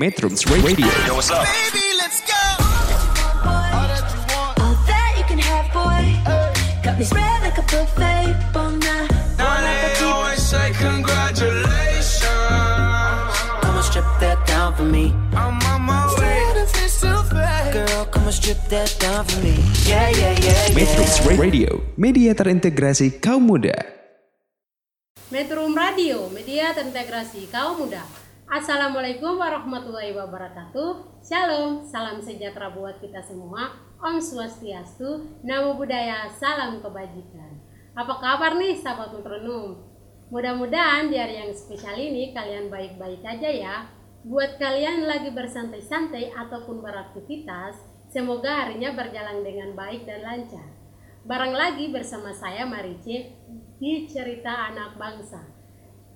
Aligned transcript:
Metrums 0.00 0.48
Radio. 0.48 0.88
Yo, 1.04 1.12
what's 1.12 1.28
up? 1.28 1.44
Baby, 1.44 1.84
let's 2.00 2.24
go. 2.24 2.32
All 3.44 4.72
that 4.88 5.12
you 5.20 5.24
can 5.28 5.36
have, 5.36 5.68
boy. 5.68 6.16
Got 6.80 6.96
me 6.96 7.04
spread 7.04 7.44
like 7.44 7.60
a 7.60 7.64
buffet. 7.68 8.32
Bon 8.56 8.80
night. 8.80 9.12
Now 9.36 9.60
they 9.60 9.92
always 10.00 10.40
say 10.40 10.72
congratulations. 10.80 12.24
Come 13.60 13.76
and 13.76 13.84
strip 13.84 14.08
that 14.16 14.40
down 14.48 14.72
for 14.80 14.88
me. 14.88 15.12
I'm 15.36 15.60
on 15.60 15.84
my 15.84 16.08
way. 16.16 16.40
It's 16.56 16.96
too 16.96 17.12
fast. 17.28 17.76
Girl, 17.76 18.08
come 18.08 18.24
and 18.24 18.32
strip 18.32 18.64
that 18.72 18.96
down 18.96 19.28
for 19.28 19.44
me. 19.44 19.60
Yeah, 19.84 20.08
yeah, 20.08 20.32
yeah, 20.40 20.72
Metrums. 20.72 21.20
Radio, 21.36 21.84
media 22.00 22.32
terintegrasi 22.32 23.20
kaum 23.20 23.44
muda. 23.44 23.76
Metrum 25.28 25.76
Radio, 25.76 26.32
media 26.32 26.72
terintegrasi 26.72 27.52
kaum 27.52 27.76
muda. 27.76 28.21
Assalamualaikum 28.52 29.40
warahmatullahi 29.40 30.12
wabarakatuh. 30.12 31.24
Shalom, 31.24 31.80
salam 31.88 32.20
sejahtera 32.20 32.68
buat 32.68 33.00
kita 33.00 33.24
semua. 33.24 33.72
Om 33.96 34.20
Swastiastu, 34.20 35.40
Namo 35.40 35.80
Buddhaya, 35.80 36.28
salam 36.28 36.84
kebajikan. 36.84 37.48
Apa 37.96 38.20
kabar 38.20 38.52
nih 38.60 38.76
sahabat 38.76 39.16
metronom? 39.16 39.80
Mudah-mudahan 40.28 41.08
di 41.08 41.16
hari 41.16 41.40
yang 41.40 41.48
spesial 41.56 41.96
ini 41.96 42.36
kalian 42.36 42.68
baik-baik 42.68 43.24
aja 43.24 43.48
ya. 43.48 43.76
Buat 44.20 44.60
kalian 44.60 45.08
lagi 45.08 45.32
bersantai-santai 45.32 46.36
ataupun 46.36 46.84
beraktivitas, 46.84 47.80
semoga 48.12 48.68
harinya 48.68 48.92
berjalan 48.92 49.40
dengan 49.40 49.72
baik 49.72 50.04
dan 50.04 50.28
lancar. 50.28 50.68
Barang 51.24 51.56
lagi 51.56 51.88
bersama 51.88 52.36
saya 52.36 52.68
Marice 52.68 53.32
di 53.80 54.04
Cerita 54.04 54.68
Anak 54.68 55.00
Bangsa. 55.00 55.51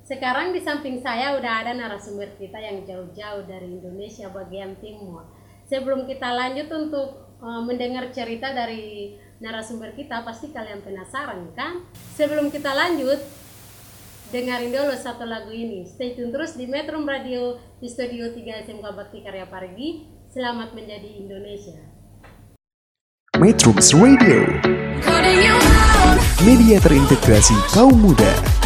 Sekarang 0.06 0.55
di 0.55 0.62
samping 0.62 1.02
saya 1.02 1.34
udah 1.34 1.66
ada 1.66 1.74
narasumber 1.74 2.38
kita 2.38 2.62
yang 2.62 2.87
jauh-jauh 2.87 3.42
dari 3.42 3.74
Indonesia 3.74 4.30
bagian 4.30 4.79
timur. 4.79 5.27
Sebelum 5.66 6.06
kita 6.06 6.30
lanjut 6.30 6.71
untuk 6.71 7.35
eh, 7.43 7.63
mendengar 7.66 8.15
cerita 8.15 8.54
dari 8.54 9.18
narasumber 9.43 9.98
kita, 9.98 10.23
pasti 10.23 10.54
kalian 10.54 10.87
penasaran 10.87 11.51
kan? 11.59 11.82
Sebelum 12.15 12.54
kita 12.54 12.71
lanjut, 12.71 13.18
dengarin 14.30 14.71
dulu 14.71 14.95
satu 14.95 15.26
lagu 15.26 15.51
ini. 15.51 15.82
Stay 15.90 16.15
tune 16.15 16.30
terus 16.30 16.54
di 16.54 16.70
Metro 16.70 17.02
Radio 17.02 17.59
di 17.82 17.91
Studio 17.91 18.30
3 18.30 18.63
SMK 18.63 18.87
Bakti 18.87 19.26
Karya 19.26 19.51
Parigi. 19.51 20.07
Selamat 20.30 20.70
menjadi 20.70 21.18
Indonesia. 21.18 21.82
Metrums 23.43 23.91
Radio, 23.93 24.48
media 26.46 26.79
terintegrasi 26.80 27.57
kaum 27.74 27.98
muda. 28.01 28.66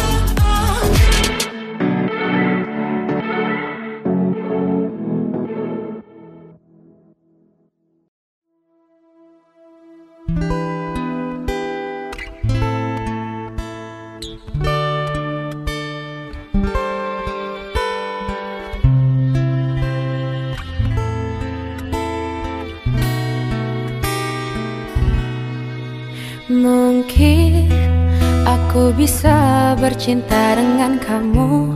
Bercinta 29.81 30.53
dengan 30.53 31.01
kamu. 31.01 31.73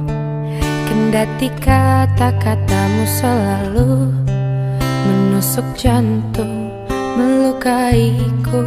Kendati 0.85 1.49
kata-katamu 1.57 3.03
selalu 3.09 4.13
Menusuk 5.05 5.65
jantung, 5.73 6.69
melukaiku. 7.17 8.61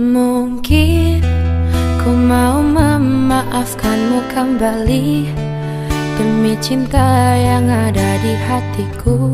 Mungkin 0.00 1.20
ku 2.00 2.10
mau 2.12 2.64
memaafkanmu 2.64 4.20
kembali 4.32 5.28
Demi 6.16 6.54
cinta 6.60 7.36
yang 7.36 7.68
ada 7.68 8.10
di 8.20 8.32
hatiku. 8.36 9.32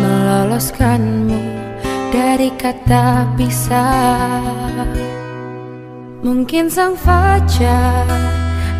Meloloskanmu 0.00 1.42
dari 2.10 2.50
kata 2.58 3.30
pisah 3.38 5.19
Mungkin 6.20 6.68
sang 6.68 7.00
fajar 7.00 8.04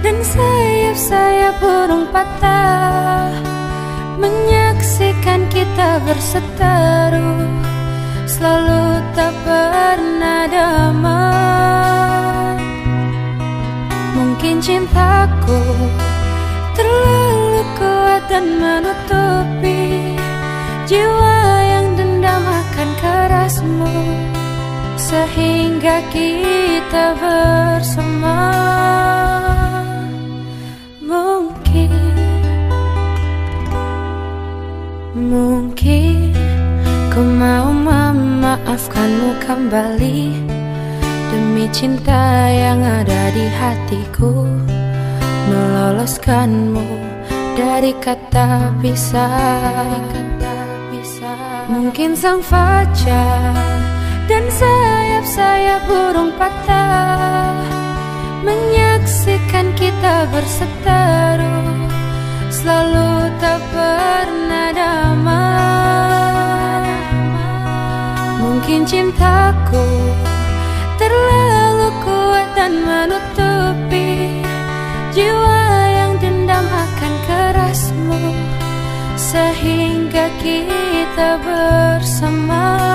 dan 0.04 0.16
sayap-sayap 0.20 1.56
burung 1.56 2.04
patah 2.12 3.32
Menyaksikan 4.20 5.48
kita 5.48 6.04
berseteru. 6.04 7.48
Selalu 8.28 9.00
tak 9.16 9.32
pernah 9.48 10.52
damai. 10.52 11.40
Mungkin 14.20 14.60
cintaku 14.60 15.64
terlalu 16.76 17.64
kuat 17.80 18.20
dan 18.28 18.44
menutupi 18.60 20.12
Jiwa 20.84 21.40
yang 21.64 21.96
dendam 21.96 22.44
akan 22.44 22.88
kerasmu 23.00 23.96
Sehingga 25.00 26.04
kita 26.12 27.16
bersama. 27.16 28.52
Mungkin 31.00 31.88
Mungkin 35.16 36.36
Ku 37.08 37.20
mau 37.24 37.72
memaafkanmu 37.72 39.40
kembali. 39.40 40.36
Demi 41.32 41.64
cinta 41.72 42.52
yang 42.52 42.84
ada 42.84 43.32
di 43.32 43.46
hatiku 43.48 44.44
Meloloskanmu 45.48 46.86
dari 47.56 47.96
kata 47.96 48.76
pisah. 48.84 49.96
Mungkin 51.70 52.18
sang 52.18 52.42
fajar 52.42 53.99
sayap-sayap 54.50 55.80
burung 55.86 56.34
patah 56.34 57.70
Menyaksikan 58.40 59.76
kita 59.76 60.24
berseteru. 60.32 61.60
Selalu 62.48 63.28
tak 63.36 63.60
pernah 63.68 64.72
damai. 64.72 65.28
Mungkin 68.40 68.88
cintaku 68.88 69.86
terlalu 70.96 71.88
kuat 72.00 72.48
dan 72.56 72.80
menutupi 72.80 74.40
Jiwa 75.12 75.64
yang 75.92 76.16
dendam 76.16 76.64
akan 76.64 77.12
kerasmu. 77.28 78.34
Sehingga 79.20 80.32
kita 80.40 81.36
bersama 81.44 82.89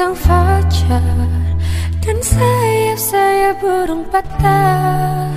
sang 0.00 0.16
fajar 0.16 1.28
dan 2.00 2.16
sayap-sayap 2.24 3.60
burung 3.60 4.08
patah 4.08 5.28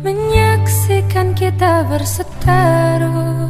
Menyaksikan 0.00 1.36
kita 1.36 1.84
berseteru 1.92 3.44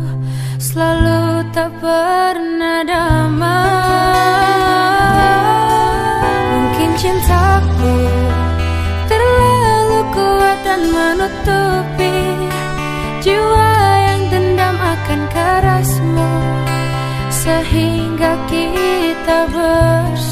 Selalu 0.58 1.54
tak 1.54 1.70
pernah 1.78 2.82
damai. 2.82 3.78
Mungkin 6.50 6.90
cintaku 6.98 7.94
terlalu 9.06 10.00
kuat 10.19 10.58
dan 10.66 10.82
menutupi 10.82 12.19
Jiwa 13.22 13.70
yang 14.02 14.22
dendam 14.34 14.75
akan 14.82 15.20
kerasmu 15.31 16.31
Sehingga 17.31 18.34
kita 18.50 19.46
bersama 19.54 20.24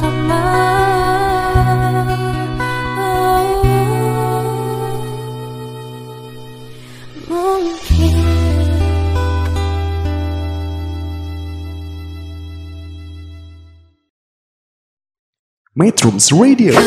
Metrums 15.82 16.30
Radio. 16.30 16.78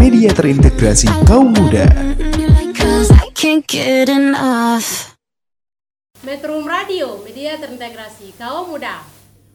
Media 0.00 0.32
terintegrasi 0.34 1.06
kaum 1.28 1.52
muda. 1.54 1.84
Metrum 6.24 6.64
Radio, 6.64 7.20
media 7.22 7.60
terintegrasi 7.60 8.32
kaum 8.40 8.72
muda. 8.72 9.11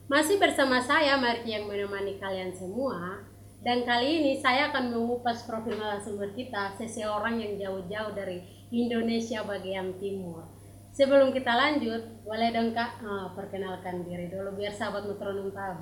Masih 0.07 0.39
bersama 0.39 0.79
saya 0.79 1.19
Marti 1.19 1.51
yang 1.51 1.67
menemani 1.67 2.15
kalian 2.15 2.55
semua. 2.55 3.27
Dan 3.59 3.83
kali 3.83 4.23
ini 4.23 4.33
saya 4.39 4.71
akan 4.71 4.95
mengupas 4.95 5.43
profil 5.43 5.75
narasumber 5.75 6.31
kita 6.31 6.79
seseorang 6.79 7.35
yang 7.43 7.59
jauh-jauh 7.59 8.15
dari 8.15 8.39
Indonesia 8.71 9.43
bagian 9.43 9.99
timur. 9.99 10.47
Sebelum 10.95 11.35
kita 11.35 11.51
lanjut, 11.51 12.23
boleh 12.23 12.55
dong 12.55 12.71
kak 12.71 13.03
eh, 13.03 13.27
perkenalkan 13.35 14.07
diri 14.07 14.31
dulu 14.31 14.55
biar 14.55 14.71
sahabat 14.71 15.11
metronom 15.11 15.51
tahu. 15.51 15.75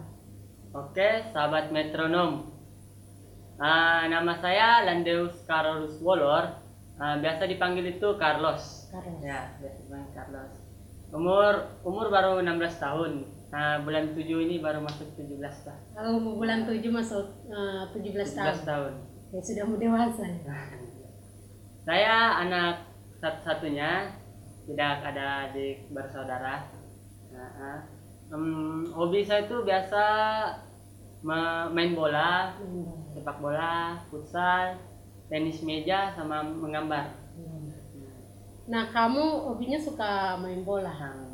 Oke, 0.74 1.30
sahabat 1.30 1.70
metronom. 1.70 2.50
Ah, 3.62 4.10
nama 4.10 4.42
saya 4.42 4.90
Landeus 4.90 5.38
Carlos 5.46 6.02
Wolor. 6.02 6.50
Ah, 6.98 7.22
biasa 7.22 7.46
dipanggil 7.46 7.94
itu 7.94 8.18
Carlos. 8.18 8.90
Carlos. 8.90 9.22
Ya, 9.22 9.54
biasa 9.62 9.78
dipanggil 9.86 10.12
Carlos. 10.18 10.52
Umur 11.14 11.78
umur 11.86 12.10
baru 12.10 12.42
16 12.42 12.82
tahun. 12.82 13.35
Nah, 13.56 13.80
bulan 13.88 14.12
7 14.12 14.20
ini 14.20 14.60
baru 14.60 14.84
masuk 14.84 15.16
17 15.16 15.40
lah. 15.40 15.80
Kalau 15.96 16.20
mau 16.20 16.36
bulan 16.36 16.68
7 16.68 16.92
masuk 16.92 17.48
eh, 17.48 17.84
17 17.96 18.36
tahun. 18.36 18.52
17 18.52 18.68
tahun. 18.68 18.94
Ya 19.32 19.40
sudah 19.40 19.64
mau 19.64 19.80
dewasa. 19.80 20.24
ya. 20.28 20.60
Saya 21.88 22.16
anak 22.44 22.84
satu-satunya, 23.24 24.12
tidak 24.68 24.94
ada 25.08 25.48
adik 25.48 25.88
bersaudara. 25.96 26.68
Nah, 27.32 27.52
ah. 27.56 27.80
Em, 28.26 28.82
hobi 28.90 29.22
saya 29.22 29.46
itu 29.46 29.62
biasa 29.62 30.04
main 31.70 31.94
bola, 31.94 32.58
sepak 33.14 33.38
bola, 33.38 34.02
futsal, 34.10 34.82
tenis 35.30 35.62
meja, 35.62 36.10
sama 36.18 36.42
menggambar. 36.42 37.14
Nah 38.66 38.90
kamu 38.90 39.46
hobinya 39.46 39.78
suka 39.78 40.42
main 40.42 40.66
bola. 40.66 40.90
Nah, 40.90 41.14
bola. 41.14 41.25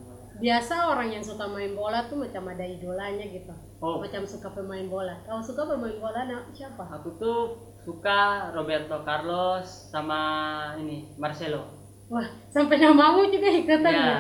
Biasa 0.42 0.90
orang 0.90 1.14
yang 1.14 1.22
suka 1.22 1.46
main 1.46 1.78
bola 1.78 2.10
tuh 2.10 2.18
macam 2.18 2.50
ada 2.50 2.66
idolanya 2.66 3.30
gitu. 3.30 3.54
Oh. 3.78 4.02
Macam 4.02 4.26
suka 4.26 4.50
pemain 4.50 4.90
bola. 4.90 5.22
Kalau 5.22 5.42
suka 5.46 5.70
pemain 5.70 5.94
bola 6.02 6.26
nah, 6.26 6.42
siapa? 6.50 6.82
Aku 6.98 7.14
tuh 7.22 7.62
suka 7.86 8.50
Roberto 8.50 9.06
Carlos 9.06 9.94
sama 9.94 10.22
ini 10.82 11.14
Marcelo. 11.22 11.66
Wah, 12.10 12.26
sampai 12.50 12.82
namamu 12.82 13.30
juga 13.30 13.54
ikutan 13.54 13.94
Ya. 13.94 14.02
ya. 14.02 14.20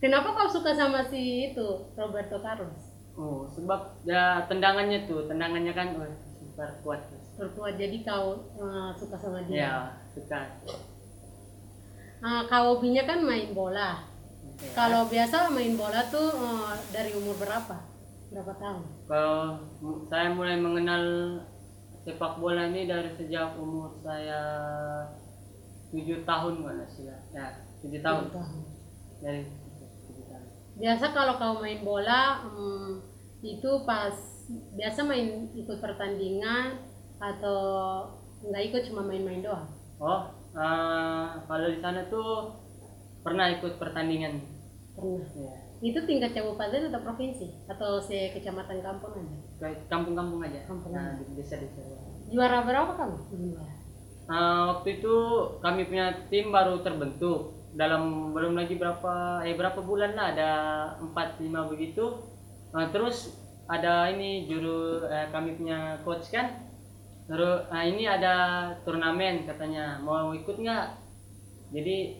Kenapa 0.00 0.32
kau 0.32 0.48
suka 0.48 0.72
sama 0.76 1.04
si 1.08 1.52
itu 1.52 1.66
Roberto 1.96 2.40
Carlos? 2.44 2.92
Oh, 3.16 3.44
sebab 3.52 4.00
ya 4.08 4.44
tendangannya 4.48 5.04
tuh, 5.04 5.28
tendangannya 5.28 5.72
kan 5.76 5.92
wah, 6.00 6.08
super 6.40 6.68
kuat. 6.84 7.00
Tertua 7.36 7.68
jadi 7.76 8.00
kau 8.04 8.44
eh, 8.60 8.90
suka 8.96 9.16
sama 9.16 9.44
dia. 9.44 9.56
Ya, 9.56 9.74
suka. 10.12 10.40
Ah, 12.20 12.44
kau 12.48 12.76
hobinya 12.76 13.04
kan 13.08 13.24
main 13.24 13.52
bola. 13.56 14.09
Oke. 14.60 14.76
Kalau 14.76 15.08
biasa 15.08 15.48
main 15.56 15.72
bola 15.72 16.04
tuh 16.12 16.36
eh, 16.36 16.76
dari 16.92 17.16
umur 17.16 17.32
berapa? 17.40 17.80
Berapa 18.28 18.52
tahun? 18.60 18.84
Kalau 19.08 19.56
saya 20.12 20.36
mulai 20.36 20.60
mengenal 20.60 21.04
sepak 22.04 22.36
bola 22.36 22.68
ini 22.68 22.84
dari 22.84 23.08
sejak 23.16 23.56
umur 23.56 23.96
saya 24.04 24.36
tujuh 25.88 26.28
tahun 26.28 26.60
mana 26.60 26.84
sih 26.92 27.08
ya? 27.08 27.16
Tujuh 27.80 28.04
tahun. 28.04 28.28
Tahun. 28.28 28.60
Dari 29.24 29.48
tujuh 30.04 30.24
tahun. 30.28 30.44
Biasa 30.76 31.04
kalau 31.16 31.40
kau 31.40 31.56
main 31.64 31.80
bola 31.80 32.44
hmm, 32.44 33.00
itu 33.40 33.70
pas 33.88 34.12
biasa 34.76 35.08
main 35.08 35.48
ikut 35.56 35.80
pertandingan 35.80 36.84
atau 37.16 37.60
nggak 38.44 38.64
ikut 38.68 38.82
cuma 38.92 39.08
main-main 39.08 39.40
doang. 39.40 39.72
Oh, 39.96 40.28
eh, 40.52 41.24
kalau 41.48 41.68
di 41.72 41.80
sana 41.80 42.04
tuh 42.12 42.59
pernah 43.20 43.46
ikut 43.52 43.76
pertandingan. 43.76 44.40
Pernah. 44.96 45.26
Ya. 45.36 45.54
Itu 45.80 46.04
tingkat 46.04 46.36
kabupaten 46.36 46.92
atau 46.92 47.00
provinsi 47.00 47.64
atau 47.64 47.96
se 47.96 48.36
kecamatan 48.36 48.84
kampung 48.84 49.16
aja. 49.16 49.80
Kampung-kampung 49.88 50.40
aja. 50.44 50.60
Kampung 50.68 50.92
Nah, 50.92 51.16
di 51.16 51.32
desa-desa. 51.40 51.80
Juara 52.28 52.60
berapa 52.68 52.92
kamu? 53.00 53.16
Juara. 53.32 53.74
Eh, 54.30 54.62
waktu 54.70 54.88
itu 55.00 55.14
kami 55.58 55.88
punya 55.88 56.14
tim 56.30 56.52
baru 56.52 56.84
terbentuk 56.84 57.58
dalam 57.74 58.34
belum 58.34 58.58
lagi 58.58 58.78
berapa 58.78 59.42
eh 59.46 59.54
berapa 59.54 59.78
bulan 59.82 60.14
lah 60.14 60.26
ada 60.36 60.50
4 61.00 61.42
5 61.42 61.72
begitu. 61.72 62.28
Nah, 62.76 62.92
terus 62.92 63.34
ada 63.66 64.06
ini 64.12 64.46
juru 64.46 65.08
eh, 65.08 65.32
kami 65.32 65.56
punya 65.56 65.98
coach 66.04 66.28
kan. 66.28 66.60
Terus 67.24 67.66
nah 67.72 67.82
ini 67.86 68.04
ada 68.04 68.34
turnamen 68.82 69.48
katanya 69.48 69.96
mau 70.02 70.30
ikut 70.36 70.60
nggak? 70.60 70.86
Jadi 71.70 72.18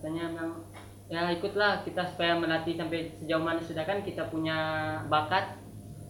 katanya 0.00 0.24
memang 0.30 0.64
ya 1.06 1.28
ikutlah 1.28 1.84
kita 1.84 2.00
supaya 2.06 2.32
melatih 2.34 2.72
sampai 2.72 3.12
sejauh 3.14 3.38
mana 3.38 3.60
sudah 3.60 3.84
kan 3.84 4.00
kita 4.00 4.24
punya 4.26 4.56
bakat 5.06 5.60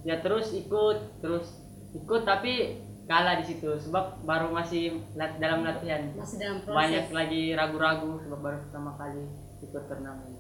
ya 0.01 0.15
terus 0.17 0.55
ikut 0.55 1.19
terus 1.19 1.59
ikut 1.93 2.23
tapi 2.23 2.79
kalah 3.05 3.35
di 3.35 3.45
situ 3.45 3.67
sebab 3.81 4.23
baru 4.23 4.49
masih 4.49 4.95
lat- 5.13 5.37
dalam 5.37 5.67
latihan 5.67 6.07
Masih 6.15 6.39
dalam 6.39 6.63
proses. 6.63 6.77
banyak 6.77 7.07
lagi 7.11 7.43
ragu-ragu 7.51 8.23
sebab 8.23 8.39
baru 8.39 8.59
pertama 8.63 8.95
kali 8.95 9.27
ikut 9.61 9.83
turnamen 9.85 10.39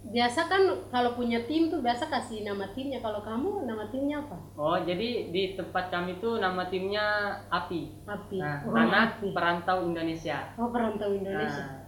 Biasa 0.00 0.46
kan 0.46 0.62
kalau 0.88 1.12
punya 1.12 1.42
tim 1.44 1.68
tuh 1.68 1.82
biasa 1.82 2.06
kasih 2.06 2.40
nama 2.42 2.70
timnya. 2.70 2.98
Kalau 2.98 3.18
kamu 3.20 3.66
nama 3.66 3.82
timnya 3.88 4.18
apa? 4.20 4.38
oh 4.54 4.78
jadi 4.80 5.28
di 5.28 5.52
tempat 5.52 5.90
kami 5.90 6.16
tuh 6.16 6.38
nama 6.38 6.66
timnya 6.66 7.04
api 7.48 7.92
Api. 8.04 8.38
nah 8.38 8.62
Oh, 8.64 8.74
anak 8.74 9.18
Api. 9.18 9.30
perantau 9.30 9.84
Indonesia 9.84 10.54
Oh, 10.54 10.70
perantau 10.70 11.12
Indonesia. 11.12 11.62
nah, 11.62 11.87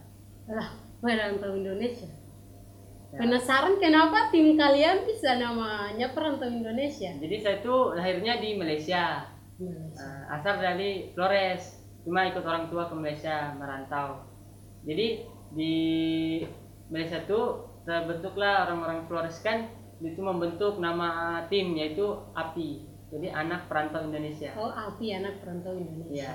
Lah, 0.50 0.68
perantau 0.98 1.54
Indonesia. 1.54 2.10
ya. 3.10 3.18
Penasaran 3.18 3.78
kenapa 3.78 4.30
tim 4.30 4.54
kalian 4.54 5.06
bisa 5.06 5.38
namanya 5.38 6.10
perantau 6.10 6.50
Indonesia? 6.50 7.10
jadi 7.18 7.36
saya 7.38 7.56
tuh 7.62 7.94
lahirnya 7.94 8.38
di 8.38 8.54
Malaysia 8.54 9.26
Indonesia. 9.58 10.02
Nah, 10.02 10.34
asal 10.34 10.58
dari 10.58 11.10
Flores 11.14 11.78
cuma 12.00 12.24
ikut 12.26 12.40
orang 12.42 12.72
tua 12.72 12.88
ke 12.88 12.94
Malaysia 12.96 13.52
merantau 13.54 14.24
jadi 14.88 15.20
di 15.52 15.74
Malaysia 16.88 17.20
tuh 17.28 17.68
terbentuklah 17.84 18.64
orang-orang 18.64 19.04
Flores 19.04 19.36
kan 19.44 19.68
itu 20.00 20.20
membentuk 20.24 20.80
nama 20.80 21.44
tim 21.52 21.76
yaitu 21.76 22.08
API 22.32 22.88
jadi 23.10 23.36
anak 23.36 23.68
perantau 23.68 24.00
Indonesia 24.00 24.54
Oh, 24.56 24.70
Api 24.70 25.12
anak 25.12 25.42
perantau 25.42 25.74
Indonesia. 25.76 26.30
Iya. 26.30 26.32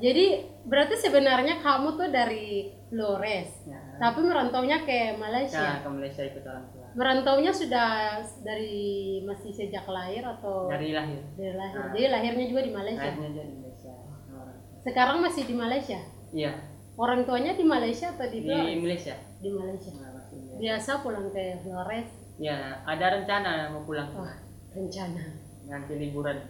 Jadi 0.00 0.26
berarti 0.64 0.96
sebenarnya 0.96 1.60
kamu 1.60 1.92
tuh 1.96 2.08
dari 2.08 2.72
Flores, 2.90 3.48
Ya. 3.64 3.78
tapi 3.96 4.20
merantaunya 4.20 4.82
ke 4.82 5.14
Malaysia. 5.14 5.78
ke 5.78 5.88
Malaysia 5.88 6.22
ikut 6.24 6.42
orang 6.42 6.66
tua 6.68 6.86
Merantaunya 6.90 7.52
sudah 7.54 8.18
dari 8.42 8.74
masih 9.22 9.50
sejak 9.50 9.86
lahir 9.86 10.20
atau 10.20 10.66
dari 10.66 10.90
lahir 10.90 11.22
dari 11.32 11.54
lahir? 11.54 11.78
Nah. 11.78 11.86
Jadi 11.88 12.06
lahirnya 12.08 12.46
juga 12.46 12.60
di 12.60 12.72
Malaysia. 12.72 13.06
lahirnya 13.06 13.30
jadi 13.32 13.52
Malaysia 13.54 13.92
orang. 14.28 14.58
Sekarang 14.80 15.18
masih 15.20 15.42
di 15.44 15.54
Malaysia. 15.54 16.00
iya 16.30 16.52
Orang 16.94 17.24
tuanya 17.24 17.54
di 17.54 17.62
Malaysia 17.62 18.10
atau 18.10 18.26
di 18.26 18.38
di 18.38 18.44
Flores? 18.44 18.76
Malaysia 18.76 19.14
Di 19.38 19.48
Malaysia. 19.48 19.90
Nah, 19.94 20.10
di 20.26 20.36
Malaysia. 20.36 20.58
Biasa 20.58 20.90
pulang 21.00 21.26
ke 21.30 21.44
Flores. 21.62 22.08
ya 22.36 22.56
ada 22.82 23.06
rencana 23.12 23.50
mau 23.68 23.84
pulang 23.84 24.10
Wah, 24.12 24.34
rencana. 24.70 25.24
nanti 25.66 25.92
liburan 25.94 26.40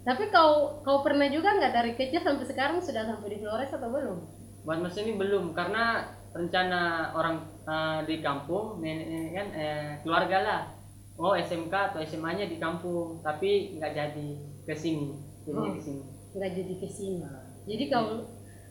Tapi 0.00 0.28
kau 0.28 0.78
kau 0.80 1.00
pernah 1.00 1.26
juga 1.26 1.52
nggak 1.52 1.72
dari 1.74 1.92
kecil 1.92 2.20
sampai 2.20 2.44
sekarang 2.44 2.78
sudah 2.78 3.04
sampai 3.04 3.28
di 3.28 3.38
Flores 3.38 3.68
atau 3.68 3.90
belum? 3.90 4.18
Buat 4.60 4.78
mas 4.78 4.96
ini 4.96 5.14
belum 5.14 5.52
karena 5.52 6.04
rencana 6.30 7.10
orang 7.12 7.36
eh, 7.64 8.00
di 8.04 8.16
kampung 8.20 8.78
nenek 8.78 9.32
kan 9.32 9.48
eh, 9.52 9.90
keluarga 10.00 10.38
lah 10.40 10.60
oh 11.16 11.34
SMK 11.34 11.74
atau 11.92 12.00
SMA 12.00 12.30
nya 12.34 12.46
di 12.46 12.56
kampung 12.56 13.20
tapi 13.20 13.76
nggak 13.76 13.92
jadi 13.92 14.28
ke 14.62 14.74
sini 14.74 15.10
jadi 15.42 15.56
Oh. 15.56 15.72
ke 15.72 15.80
sini 15.80 16.02
Nggak 16.30 16.50
jadi 16.54 16.74
ke 16.78 16.86
sini. 16.86 17.26
Jadi 17.66 17.84
kau 17.90 18.22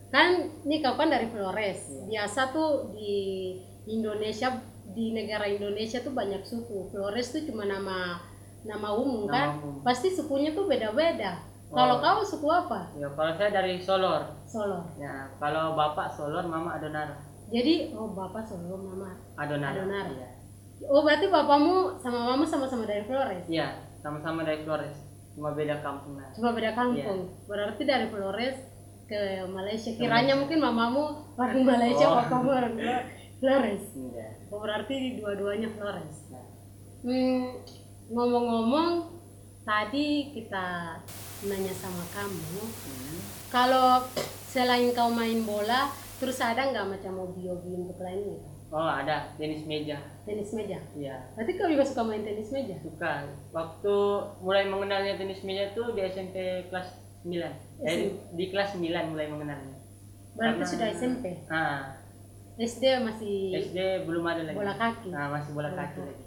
kan 0.07 0.27
ini 0.63 0.79
kau 0.79 0.95
kan 0.95 1.11
dari 1.11 1.27
Flores. 1.27 1.91
Iya. 1.91 2.07
Biasa 2.07 2.55
tuh 2.55 2.95
di 2.95 3.51
Indonesia 3.85 4.63
di 4.89 5.11
negara 5.11 5.43
Indonesia 5.43 5.99
tuh 5.99 6.15
banyak 6.15 6.39
suku. 6.41 6.87
Flores 6.87 7.35
tuh 7.35 7.43
cuma 7.43 7.67
nama 7.67 8.23
nama 8.63 8.89
umum 8.95 9.27
Nama 9.27 9.35
kan. 9.35 9.47
umum. 9.59 9.83
Pasti 9.83 10.07
sukunya 10.07 10.55
tuh 10.55 10.71
beda-beda. 10.71 11.43
Oh. 11.69 11.75
Kalau 11.75 11.95
kau 11.97 12.19
suku 12.19 12.47
apa? 12.47 12.89
ya 12.93 13.05
kalau 13.09 13.31
saya 13.31 13.53
dari 13.53 13.77
Solor 13.77 14.25
Solo. 14.43 14.89
ya 14.97 15.29
kalau 15.37 15.73
bapak 15.73 16.09
Solor 16.09 16.41
mama 16.43 16.73
Adonara 16.73 17.13
Jadi 17.47 17.93
oh 17.93 18.09
bapak 18.09 18.41
Solo, 18.43 18.73
mama. 18.75 19.13
Adonara 19.35 19.77
Adonara. 19.77 20.09
iya 20.09 20.29
Oh 20.83 21.01
berarti 21.01 21.27
bapakmu 21.27 21.75
sama 21.97 22.25
mama 22.25 22.41
sama-sama 22.43 22.83
dari 22.83 23.03
Flores. 23.03 23.45
iya 23.45 23.85
sama-sama 23.97 24.41
dari 24.41 24.61
Flores 24.61 24.97
cuma 25.29 25.51
beda 25.51 25.77
kampung 25.79 26.17
lah 26.17 26.33
Cuma 26.33 26.51
beda 26.51 26.73
kampung. 26.73 27.29
Berarti 27.45 27.81
dari 27.83 28.07
Flores 28.07 28.57
ke 29.05 29.21
Malaysia. 29.45 29.89
Kiranya 29.91 30.33
mungkin 30.35 30.57
mamamu 30.57 31.05
orang 31.35 31.61
Malaysia, 31.63 32.05
Oh. 32.07 32.17
papamu 32.17 32.49
orang 32.51 32.75
Flores. 33.39 33.83
iya 33.95 34.27
Oh, 34.49 34.57
berarti 34.57 34.95
dua-duanya 35.15 35.69
Flores. 35.69 36.17
Nah. 36.27 36.45
Hmm, 36.99 37.61
ngomong-ngomong, 38.09 38.89
tadi 39.61 40.07
kita 40.33 40.97
nanya 41.41 41.71
sama 41.71 42.03
kamu, 42.09 42.61
Hmm. 42.61 43.19
kalau 43.47 44.03
selain 44.45 44.91
kau 44.91 45.07
main 45.09 45.41
bola, 45.41 45.87
terus 46.17 46.39
ada 46.39 46.67
nggak 46.67 46.87
macam 46.89 47.13
hobi-hobi 47.17 47.71
untuk 47.77 47.99
lain 47.99 48.19
gitu? 48.29 48.47
Oh 48.69 48.85
ada 48.85 49.33
tenis 49.33 49.65
meja. 49.65 49.97
Tenis 50.23 50.53
meja. 50.53 50.77
Iya. 50.93 51.33
Berarti 51.33 51.51
kau 51.55 51.65
juga 51.65 51.81
suka 51.81 52.03
main 52.03 52.21
tenis 52.21 52.51
meja? 52.51 52.77
Suka. 52.77 53.25
Waktu 53.49 53.95
mulai 54.39 54.69
mengenalnya 54.69 55.17
tenis 55.17 55.41
meja 55.41 55.73
tuh 55.73 55.91
di 55.91 56.03
SMP 56.03 56.37
kelas 56.69 56.85
9. 57.23 57.49
Eh, 57.81 58.13
di 58.31 58.45
kelas 58.47 58.77
9 58.77 59.09
mulai 59.09 59.25
mengenalnya. 59.25 59.73
Berarti 60.35 60.53
Karena- 60.55 60.69
sudah 60.69 60.87
SMP. 60.93 61.25
Ah, 61.49 61.97
SD 62.55 62.83
masih 63.01 63.57
SD 63.57 63.77
belum 64.05 64.21
ada 64.23 64.43
lagi. 64.43 64.53
bola 64.53 64.75
kaki. 64.75 65.07
Nah, 65.09 65.27
masih 65.31 65.51
bola 65.51 65.69
Bola 65.69 65.79
kaki 65.79 65.95
kaki. 65.95 66.05
lagi. 66.05 66.23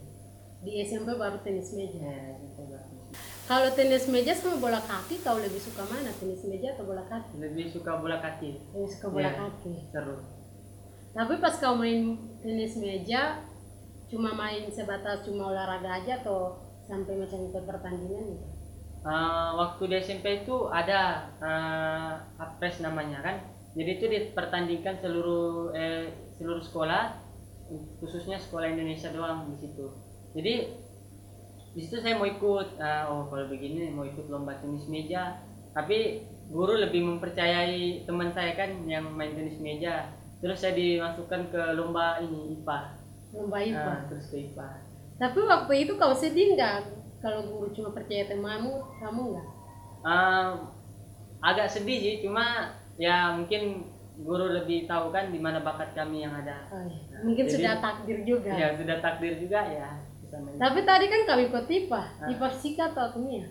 Di 0.63 0.73
SMP 0.83 1.09
baru 1.13 1.39
tenis 1.39 1.69
meja. 1.73 1.99
Ya, 2.01 2.17
SMP 2.35 2.59
baru 2.65 2.83
tenis 2.83 3.07
meja. 3.07 3.32
Kalau 3.43 3.69
tenis 3.75 4.07
meja 4.07 4.33
sama 4.33 4.57
bola 4.63 4.79
kaki, 4.79 5.19
kau 5.21 5.35
lebih 5.37 5.59
suka 5.59 5.83
mana? 5.91 6.15
Tenis 6.15 6.47
meja 6.47 6.79
atau 6.79 6.87
bola 6.87 7.03
kaki? 7.11 7.43
Lebih 7.43 7.67
suka 7.75 7.99
bola 7.99 8.23
kaki. 8.23 8.51
Lebih 8.71 8.89
suka 8.89 9.07
bola 9.11 9.29
Iya. 9.29 9.39
kaki. 9.43 9.75
Seru. 9.91 10.17
Tapi 11.13 11.35
pas 11.43 11.55
kau 11.59 11.75
main 11.77 12.17
tenis 12.41 12.79
meja, 12.79 13.43
cuma 14.09 14.33
main 14.33 14.71
sebatas 14.71 15.27
cuma 15.27 15.51
olahraga 15.51 16.01
aja 16.01 16.23
atau 16.23 16.57
sampai 16.87 17.19
macam 17.19 17.43
ikut 17.43 17.65
pertandingan 17.67 18.25
gitu? 18.33 18.47
Ah, 19.03 19.59
waktu 19.59 19.83
di 19.91 19.97
SMP 19.99 20.47
itu 20.47 20.71
ada 20.71 21.27
uh, 21.43 22.13
apres 22.39 22.79
namanya 22.79 23.19
kan. 23.21 23.37
Jadi 23.75 23.91
itu 23.99 24.07
dipertandingkan 24.07 25.03
seluruh 25.03 25.75
eh, 25.75 26.31
seluruh 26.39 26.63
sekolah, 26.63 27.19
khususnya 27.99 28.39
sekolah 28.39 28.71
Indonesia 28.71 29.11
doang 29.11 29.51
di 29.51 29.57
situ. 29.59 29.87
Jadi 30.39 30.55
di 31.73 31.81
situ 31.81 31.97
saya 32.01 32.21
mau 32.21 32.29
ikut. 32.29 32.77
Ah, 32.77 33.09
oh 33.09 33.29
kalau 33.33 33.49
begini 33.49 33.89
mau 33.93 34.05
ikut 34.05 34.29
lomba 34.29 34.57
tenis 34.61 34.85
meja. 34.89 35.41
Tapi 35.73 36.29
guru 36.53 36.77
lebih 36.77 37.01
mempercayai 37.01 38.05
teman 38.05 38.29
saya 38.37 38.53
kan 38.53 38.85
yang 38.85 39.09
main 39.17 39.33
tenis 39.33 39.57
meja. 39.57 40.13
Terus 40.45 40.61
saya 40.61 40.77
dimasukkan 40.77 41.49
ke 41.49 41.63
lomba 41.79 42.21
ini 42.21 42.61
IPA. 42.61 42.79
Lomba 43.33 43.59
IPA. 43.63 43.89
Ah, 43.89 44.01
terus 44.11 44.29
ke 44.29 44.37
IPA. 44.53 44.69
Tapi 45.17 45.39
waktu 45.49 45.73
itu 45.87 45.93
kau 45.97 46.13
sedih 46.13 46.59
nggak 46.59 47.03
kalau 47.23 47.47
guru 47.47 47.71
cuma 47.71 47.95
percaya 47.95 48.27
temanmu, 48.27 48.99
kamu 48.99 49.23
nggak? 49.33 49.49
Um, 50.03 50.75
agak 51.39 51.71
sedih 51.71 52.03
sih, 52.03 52.15
cuma 52.27 52.75
ya 52.99 53.31
mungkin 53.39 53.87
guru 54.19 54.51
lebih 54.51 54.91
tahu 54.91 55.15
kan 55.15 55.31
di 55.31 55.39
mana 55.39 55.63
bakat 55.63 55.95
kami 55.95 56.27
yang 56.27 56.35
ada. 56.35 56.67
Oh, 56.75 56.83
iya. 56.83 57.23
Mungkin 57.23 57.47
Jadi- 57.47 57.63
sudah 57.63 57.75
takdir 57.79 58.19
juga. 58.27 58.51
Ya 58.51 58.75
sudah 58.75 58.99
takdir 58.99 59.39
juga 59.39 59.63
ya. 59.71 60.02
Tapi 60.33 60.81
tadi 60.83 61.05
kan 61.07 61.21
kau 61.25 61.39
ikut 61.39 61.65
IPA, 61.67 62.03
Ah. 62.19 62.29
IPA 62.29 62.47
fisika 62.51 62.85
atau 62.91 63.13
kimia? 63.13 63.47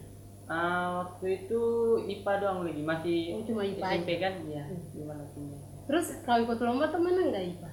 Ah, 0.45 0.87
waktu 0.99 1.25
itu 1.39 1.61
IPA 2.09 2.31
doang 2.41 2.59
lagi, 2.65 2.81
masih 2.81 3.17
Oh, 3.37 3.43
cuma 3.45 3.61
IPA 3.63 3.85
SMP 3.95 4.09
kan? 4.17 4.33
Ya, 4.45 4.63
Hmm. 4.65 4.81
gimana? 4.91 5.23
Terus 5.85 6.05
kau 6.21 6.37
ikut 6.37 6.59
lomba 6.59 6.85
tuh 6.87 6.99
mana 6.99 7.21
nggak 7.23 7.45
IPA? 7.47 7.69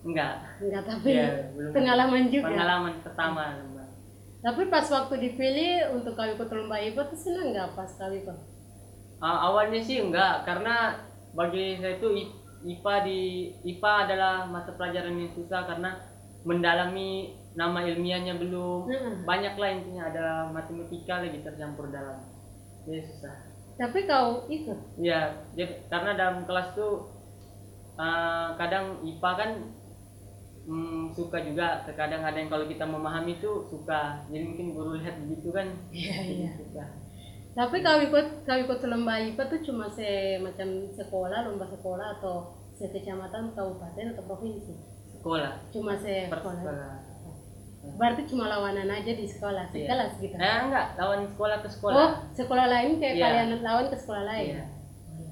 Enggak. 0.00 0.34
Enggak, 0.60 0.82
tapi 0.86 1.10
Ya, 1.10 1.28
belum. 1.50 1.72
pengalaman 1.72 2.24
juga. 2.28 2.46
Pengalaman 2.48 2.94
pertama. 3.00 3.44
Mbak. 3.66 3.88
Tapi 4.40 4.62
pas 4.66 4.86
waktu 4.88 5.14
dipilih 5.20 5.72
untuk 5.92 6.12
kau 6.14 6.24
ikut 6.24 6.48
lomba 6.48 6.76
IPA 6.78 7.02
tuh 7.06 7.18
senang 7.18 7.48
nggak 7.50 7.68
pas 7.74 7.90
kau 7.90 8.12
ikut? 8.12 8.38
Ah, 9.20 9.50
awalnya 9.50 9.80
sih 9.80 10.00
enggak, 10.00 10.44
karena 10.44 10.96
bagi 11.32 11.76
saya 11.76 11.96
itu 11.96 12.08
IPA 12.60 12.94
di 13.04 13.20
IPA 13.66 13.92
adalah 14.04 14.44
mata 14.44 14.72
pelajaran 14.72 15.16
yang 15.16 15.32
susah 15.32 15.64
karena 15.66 15.96
mendalami 16.42 17.36
nama 17.50 17.82
ilmiahnya 17.82 18.38
belum 18.38 18.86
Mm-mm. 18.86 19.14
banyak 19.26 19.54
lah 19.58 19.70
intinya 19.74 20.02
ada 20.06 20.26
matematika 20.50 21.18
lagi 21.20 21.42
tercampur 21.42 21.90
dalam 21.90 22.22
jadi 22.86 23.02
susah 23.04 23.34
Tapi 23.74 24.04
kau 24.04 24.44
ikut. 24.46 24.78
ya 25.00 25.20
jadi 25.56 25.88
karena 25.88 26.12
dalam 26.14 26.44
kelas 26.44 26.76
tuh 26.76 27.10
ah, 27.96 28.54
kadang 28.54 29.00
IPA 29.02 29.30
kan 29.34 29.50
hmm, 30.62 31.16
suka 31.16 31.42
juga 31.42 31.82
terkadang 31.84 32.22
ada 32.22 32.36
yang 32.36 32.48
kalau 32.48 32.68
kita 32.68 32.84
memahami 32.84 33.40
tuh 33.40 33.66
suka 33.66 34.22
jadi 34.28 34.44
mungkin 34.46 34.66
guru 34.72 34.90
lihat 34.96 35.18
begitu 35.18 35.48
kan 35.50 35.66
Iya, 35.90 36.16
iya. 36.22 36.50
suka. 36.54 36.84
Tapi 37.50 37.82
kau 37.82 37.98
ikut 37.98 38.46
kau 38.46 38.58
ikut 38.58 38.78
lomba 38.86 39.18
IPA 39.18 39.42
tuh 39.48 39.60
cuma 39.66 39.90
se 39.90 40.38
macam 40.38 40.68
sekolah, 40.94 41.50
lomba 41.50 41.66
sekolah 41.66 42.20
atau 42.20 42.34
se 42.70 42.86
kecamatan, 42.86 43.52
kabupaten 43.52 44.06
atau 44.14 44.22
provinsi? 44.24 44.72
sekolah 45.10 45.52
Cuma 45.74 45.98
se 45.98 46.30
sekolah. 46.30 47.09
Berarti 47.80 48.28
cuma 48.28 48.44
lawanan 48.44 48.88
aja 48.88 49.12
di 49.12 49.24
sekolah, 49.24 49.72
Iya. 49.72 49.88
sekelas 49.88 50.12
gitu. 50.20 50.34
Eh 50.36 50.58
enggak, 50.68 50.86
lawan 51.00 51.24
sekolah 51.24 51.58
ke 51.64 51.68
sekolah. 51.68 51.96
Oh, 51.96 52.10
sekolah 52.32 52.66
lain 52.68 53.00
kayak 53.00 53.14
Iya. 53.16 53.24
kalian 53.24 53.48
lawan 53.60 53.86
ke 53.88 53.96
sekolah 53.96 54.24
lain. 54.28 54.48
Iya. 54.52 54.64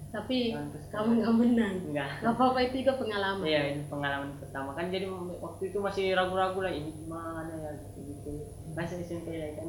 Tapi 0.09 0.39
sekolah. 0.57 0.89
kamu 0.89 1.11
nggak 1.21 1.35
menang. 1.37 1.75
Enggak. 1.93 2.11
Gak 2.25 2.33
apa-apa 2.33 2.59
itu 2.65 2.75
juga 2.81 2.93
pengalaman. 2.97 3.45
Iya, 3.45 3.61
ini 3.77 3.83
pengalaman 3.85 4.31
pertama 4.41 4.71
kan 4.73 4.89
jadi 4.89 5.07
waktu 5.39 5.63
itu 5.69 5.79
masih 5.79 6.05
ragu-ragu 6.17 6.61
lah 6.65 6.73
ini 6.73 6.89
gimana 6.91 7.53
ya 7.53 7.71
gitu 7.77 7.99
gitu. 8.01 8.31
Masih 8.73 8.97
SMP 9.03 9.29
ya 9.31 9.53
kan. 9.53 9.69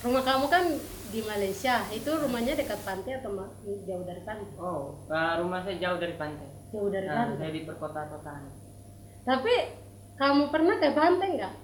Rumah 0.00 0.22
kamu 0.24 0.46
kan 0.48 0.64
di 1.10 1.20
Malaysia, 1.22 1.82
itu 1.90 2.08
rumahnya 2.08 2.56
dekat 2.56 2.80
pantai 2.82 3.20
atau 3.20 3.30
jauh 3.84 4.04
dari 4.06 4.22
pantai? 4.22 4.54
Oh, 4.56 4.96
eh, 5.06 5.32
rumah 5.38 5.60
saya 5.60 5.76
jauh 5.76 5.98
dari 5.98 6.14
pantai. 6.14 6.48
Jauh 6.70 6.88
dari 6.88 7.06
Nah, 7.06 7.26
pantai. 7.26 7.36
saya 7.38 7.50
di 7.52 7.62
perkota-kotaan. 7.62 8.42
Tapi 9.20 9.54
kamu 10.16 10.42
pernah 10.48 10.74
ke 10.76 10.88
pantai 10.90 11.28
nggak? 11.36 11.54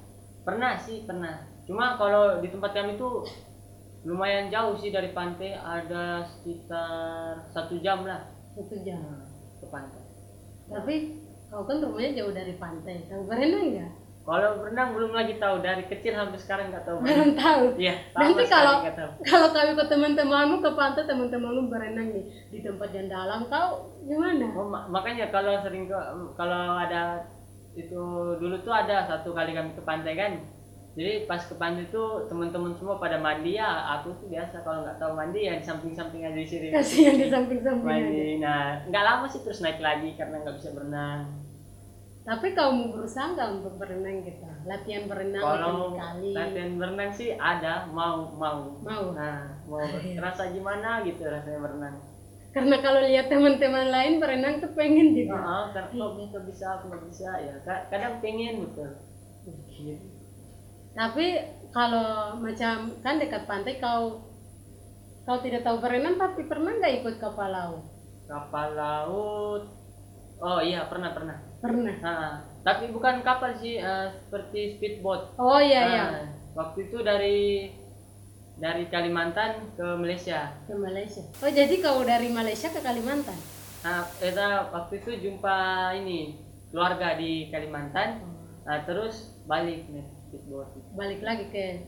Pernah 0.47 0.79
sih, 0.79 1.03
pernah. 1.03 1.43
Cuma 1.67 1.99
kalau 1.99 2.39
di 2.39 2.47
tempat 2.47 2.71
kami 2.71 2.95
tuh 2.95 3.27
lumayan 4.07 4.47
jauh 4.47 4.79
sih 4.79 4.95
dari 4.95 5.11
pantai, 5.11 5.59
ada 5.59 6.23
sekitar 6.23 7.43
satu 7.51 7.83
jam 7.83 8.07
lah 8.07 8.31
Satu 8.55 8.79
jam. 8.81 9.03
ke 9.59 9.67
pantai. 9.67 10.03
Tapi 10.71 10.95
kau 11.51 11.67
kan 11.67 11.83
rumahnya 11.83 12.23
jauh 12.23 12.31
dari 12.31 12.55
pantai. 12.55 13.03
Kau 13.11 13.27
berenang 13.27 13.75
nggak? 13.75 13.91
Kalau 14.23 14.59
berenang 14.59 14.91
belum 14.95 15.15
lagi 15.15 15.39
tahu 15.39 15.63
dari 15.63 15.87
kecil 15.87 16.15
sampai 16.15 16.39
sekarang 16.39 16.67
nggak 16.71 16.83
tahu. 16.83 16.99
Belum 17.03 17.31
tahu. 17.35 17.65
Iya, 17.79 17.95
Nanti 18.15 18.43
kalau 18.47 18.83
tahu. 18.83 19.11
kalau 19.23 19.47
kau 19.51 19.67
ikut 19.67 19.87
teman-temanmu 19.87 20.57
ke 20.63 20.71
pantai, 20.75 21.03
teman-temanmu 21.07 21.67
berenang 21.67 22.11
nih 22.11 22.25
di 22.51 22.59
tempat 22.63 22.91
yang 22.91 23.07
dalam, 23.07 23.47
kau 23.47 23.91
gimana? 24.03 24.47
Oh, 24.55 24.67
ma- 24.67 24.87
makanya 24.87 25.31
kalau 25.31 25.59
sering 25.63 25.87
ke 25.87 25.99
kalau 26.35 26.75
ada 26.75 27.23
itu 27.77 28.03
dulu 28.41 28.57
tuh 28.65 28.73
ada 28.73 29.05
satu 29.05 29.31
kali 29.31 29.53
kami 29.53 29.77
ke 29.77 29.83
pantai 29.85 30.17
kan. 30.17 30.33
Jadi 30.97 31.29
pas 31.29 31.37
ke 31.37 31.53
pantai 31.61 31.93
tuh 31.93 32.25
teman-teman 32.25 32.73
semua 32.73 32.97
pada 32.97 33.21
mandi 33.21 33.61
ya, 33.61 33.69
aku 33.95 34.17
tuh 34.17 34.33
biasa 34.33 34.65
kalau 34.65 34.81
nggak 34.81 34.97
tahu 34.97 35.13
mandi 35.13 35.45
ya 35.45 35.61
di 35.61 35.65
samping-samping 35.65 36.25
aja 36.25 36.33
di 36.33 36.49
sini. 36.49 36.73
Kasihan 36.73 37.21
di 37.21 37.29
samping-samping 37.29 37.85
aja. 37.85 38.23
Nah, 38.41 38.67
nggak 38.89 39.05
lama 39.05 39.29
sih 39.29 39.45
terus 39.45 39.61
naik 39.61 39.77
lagi 39.85 40.17
karena 40.17 40.41
nggak 40.41 40.57
bisa 40.57 40.73
berenang. 40.73 41.45
Tapi 42.27 42.57
kau 42.57 42.73
mau 42.73 42.91
berusaha 42.91 43.37
nggak 43.37 43.49
untuk 43.61 43.77
berenang 43.77 44.25
gitu? 44.25 44.49
Latihan 44.65 45.05
berenang 45.07 45.45
Kalau 45.45 45.95
kali. 45.95 46.33
latihan 46.33 46.73
berenang 46.75 47.11
sih 47.13 47.37
ada, 47.37 47.87
mau 47.93 48.33
mau. 48.33 48.81
Mau. 48.81 49.05
Nah, 49.13 49.53
mau 49.69 49.85
Iya. 49.85 50.17
rasa 50.19 50.49
gimana 50.51 51.05
gitu 51.05 51.23
rasanya 51.23 51.61
berenang. 51.61 51.95
Karena 52.57 52.77
kalau 52.81 53.01
lihat 53.05 53.27
teman-teman 53.29 53.87
lain 53.93 54.15
berenang 54.23 54.55
tuh 54.65 54.73
pengen 54.73 55.13
juga. 55.13 55.37
Heeh, 55.37 55.65
karena 55.77 55.93
kok 55.93 56.13
bisa 56.17 56.39
bisa, 56.49 56.67
aku 56.81 56.87
bisa 57.09 57.31
ya. 57.47 57.55
Ka- 57.67 57.85
Kadang 57.93 58.15
pengen 58.25 58.55
betul. 58.65 58.91
Gitu. 59.77 60.07
Tapi 60.97 61.27
kalau 61.77 62.41
macam 62.41 62.77
kan 63.05 63.15
dekat 63.21 63.43
pantai 63.45 63.77
kau 63.85 64.25
kau 65.29 65.39
tidak 65.45 65.61
tahu 65.67 65.77
berenang 65.85 66.17
tapi 66.23 66.41
pernah 66.51 66.73
nggak 66.79 66.95
ikut 67.05 67.15
kapal 67.21 67.49
laut? 67.53 67.83
kapal 68.29 68.69
laut 68.75 69.63
oh 70.43 70.59
iya 70.63 70.81
pernah 70.91 71.11
pernah 71.17 71.37
Pernah. 71.63 71.97
Nah, 72.05 72.33
tapi 72.63 72.93
bukan 72.95 73.25
kapal 73.27 73.57
sih 73.59 73.81
eh, 73.81 74.07
seperti 74.23 74.77
speedboat 74.77 75.35
Oh 75.41 75.59
iya 75.59 75.81
Nah, 75.83 75.91
iya 75.93 76.05
waktu 76.59 76.79
itu 76.89 76.99
dari 77.05 77.39
dari 78.57 78.89
Kalimantan 78.89 79.77
ke 79.77 79.87
Malaysia 80.01 80.57
ke 80.65 80.75
Malaysia. 80.77 81.23
Oh 81.45 81.53
jadi 81.53 81.75
kau 81.85 82.01
dari 82.05 82.33
Malaysia 82.33 82.73
ke 82.73 82.81
Kalimantan? 82.81 83.37
nah 83.87 84.03
kita 84.19 84.75
waktu 84.75 84.99
itu 84.99 85.11
jumpa 85.23 85.59
ini 85.95 86.35
keluarga 86.75 87.15
di 87.15 87.55
Kalimantan 87.55 88.19
nah, 88.67 88.83
terus 88.83 89.39
balik 89.47 89.87
nih 89.87 90.03
Balik 90.99 91.23
lagi 91.23 91.47
ke 91.55 91.87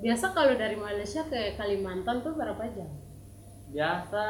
biasa 0.00 0.32
kalau 0.32 0.56
dari 0.56 0.80
Malaysia 0.80 1.28
ke 1.28 1.60
Kalimantan 1.60 2.24
tuh 2.24 2.34
berapa 2.40 2.64
jam? 2.72 2.88
biasa 3.68 4.24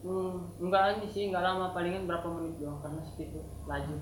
hmm, 0.00 0.64
enggak 0.64 0.98
ini 0.98 1.06
sih 1.12 1.28
enggak 1.28 1.44
lama 1.44 1.76
palingan 1.76 2.08
berapa 2.08 2.24
menit 2.32 2.56
doang 2.56 2.80
karena 2.80 3.04
speedboat 3.04 3.44
laju 3.68 3.94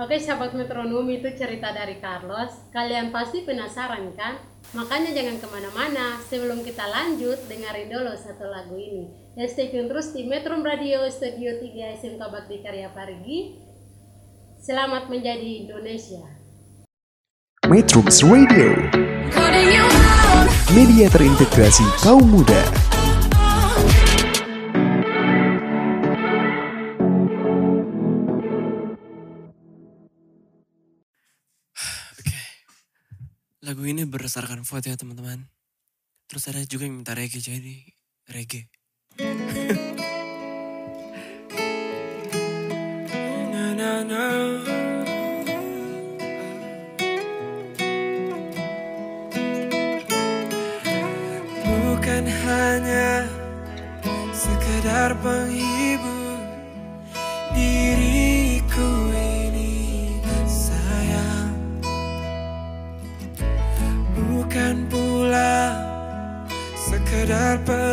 Oke 0.00 0.16
sahabat 0.16 0.56
metronom 0.56 1.04
itu 1.12 1.28
cerita 1.36 1.76
dari 1.76 2.00
Carlos 2.00 2.72
Kalian 2.72 3.12
pasti 3.12 3.44
penasaran 3.44 4.16
kan? 4.16 4.40
Makanya 4.70 5.10
jangan 5.10 5.42
ke 5.42 5.46
mana-mana, 5.50 6.22
sebelum 6.30 6.62
kita 6.62 6.86
lanjut, 6.86 7.34
dengerin 7.50 7.90
dulu 7.90 8.14
satu 8.14 8.46
lagu 8.46 8.78
ini. 8.78 9.10
Dan 9.34 9.50
stay 9.50 9.66
tune 9.74 9.90
terus 9.90 10.14
di 10.14 10.30
Metro 10.30 10.54
Radio 10.62 11.10
Studio 11.10 11.58
3 11.58 11.98
SMK 11.98 12.22
Bakti 12.22 12.62
Karya 12.62 12.86
Parigi. 12.94 13.58
Selamat 14.62 15.10
menjadi 15.10 15.66
Indonesia. 15.66 16.22
Metro 17.66 18.06
Radio 19.34 19.82
Media 20.70 21.06
terintegrasi 21.10 21.86
kaum 22.06 22.30
muda. 22.30 22.89
Lagu 33.70 33.86
ini 33.86 34.02
berdasarkan 34.02 34.66
vote 34.66 34.90
ya 34.90 34.98
teman-teman. 34.98 35.46
Terus 36.26 36.42
ada 36.50 36.66
juga 36.66 36.90
yang 36.90 36.98
minta 36.98 37.14
reggae 37.14 37.38
jadi 37.38 37.86
reggae. 38.26 38.66
na, 43.54 43.70
na, 43.78 44.02
na. 44.02 44.26
Bukan 51.62 52.24
hanya 52.26 53.30
sekedar 54.34 55.14
penghidupan 55.22 55.69
kadar 67.10 67.58
ben 67.68 67.89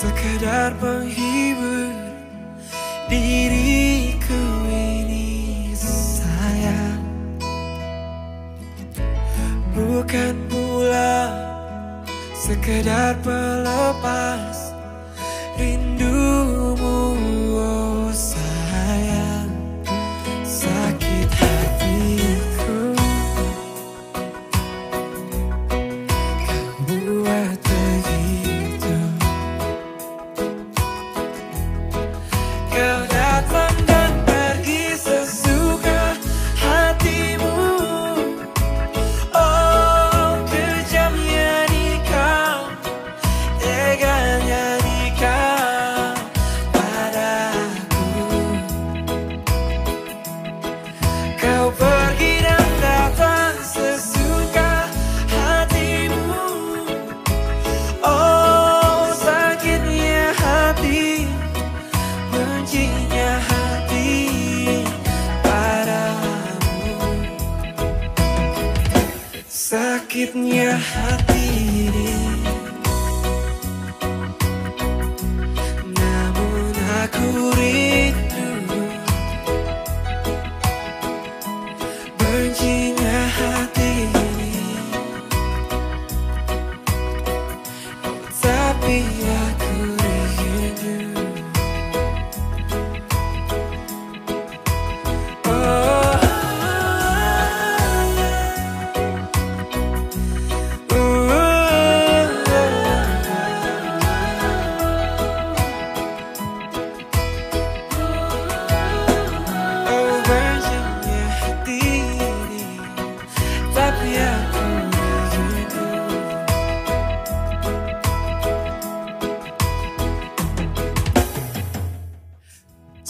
Sekedar 0.00 0.72
penghibur 0.80 1.92
diriku 3.12 4.44
ini 4.64 5.76
sayang. 5.76 7.04
Bukan 9.76 10.40
pula 10.48 11.28
sekedar 12.32 13.20
pelepas 13.20 14.59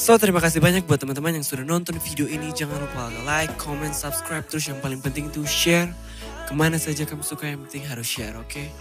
So 0.00 0.16
terima 0.16 0.40
kasih 0.40 0.64
banyak 0.64 0.88
buat 0.88 0.96
teman-teman 0.96 1.36
yang 1.36 1.44
sudah 1.44 1.60
nonton 1.60 2.00
video 2.00 2.24
ini. 2.24 2.56
Jangan 2.56 2.80
lupa 2.80 3.12
like, 3.28 3.52
comment, 3.60 3.92
subscribe. 3.92 4.48
Terus 4.48 4.72
yang 4.72 4.80
paling 4.80 4.96
penting 5.04 5.28
itu 5.28 5.44
share. 5.44 5.92
Ke 6.48 6.56
mana 6.56 6.80
saja 6.80 7.04
kamu 7.04 7.20
suka 7.20 7.44
yang 7.52 7.60
penting 7.68 7.84
harus 7.84 8.08
share 8.08 8.32
oke. 8.40 8.48
Okay? 8.48 8.72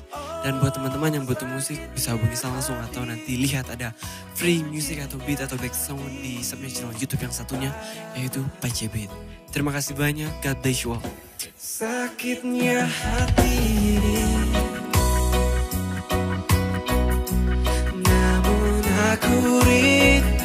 Dan 0.47 0.63
buat 0.63 0.79
teman-teman 0.79 1.19
yang 1.19 1.27
butuh 1.27 1.43
musik 1.43 1.75
bisa 1.91 2.15
hubungi 2.15 2.39
saya 2.39 2.55
langsung 2.55 2.79
atau 2.79 3.03
nanti 3.03 3.35
lihat 3.35 3.67
ada 3.67 3.91
free 4.31 4.63
music 4.63 5.03
atau 5.03 5.19
beat 5.27 5.43
atau 5.43 5.59
back 5.59 5.75
background 5.75 6.07
di 6.23 6.39
subnya 6.39 6.71
channel 6.71 6.95
YouTube 6.95 7.19
yang 7.27 7.35
satunya 7.35 7.71
yaitu 8.15 8.39
Pace 8.63 8.87
Beat. 8.87 9.11
Terima 9.51 9.75
kasih 9.75 9.99
banyak. 9.99 10.31
God 10.39 10.55
bless 10.63 10.87
you 10.87 10.95
all. 10.95 11.03
Sakitnya 11.59 12.87
hati 12.87 13.55
ini 13.99 14.23
Namun 18.07 18.81
aku 18.87 19.35
rindu 19.67 20.38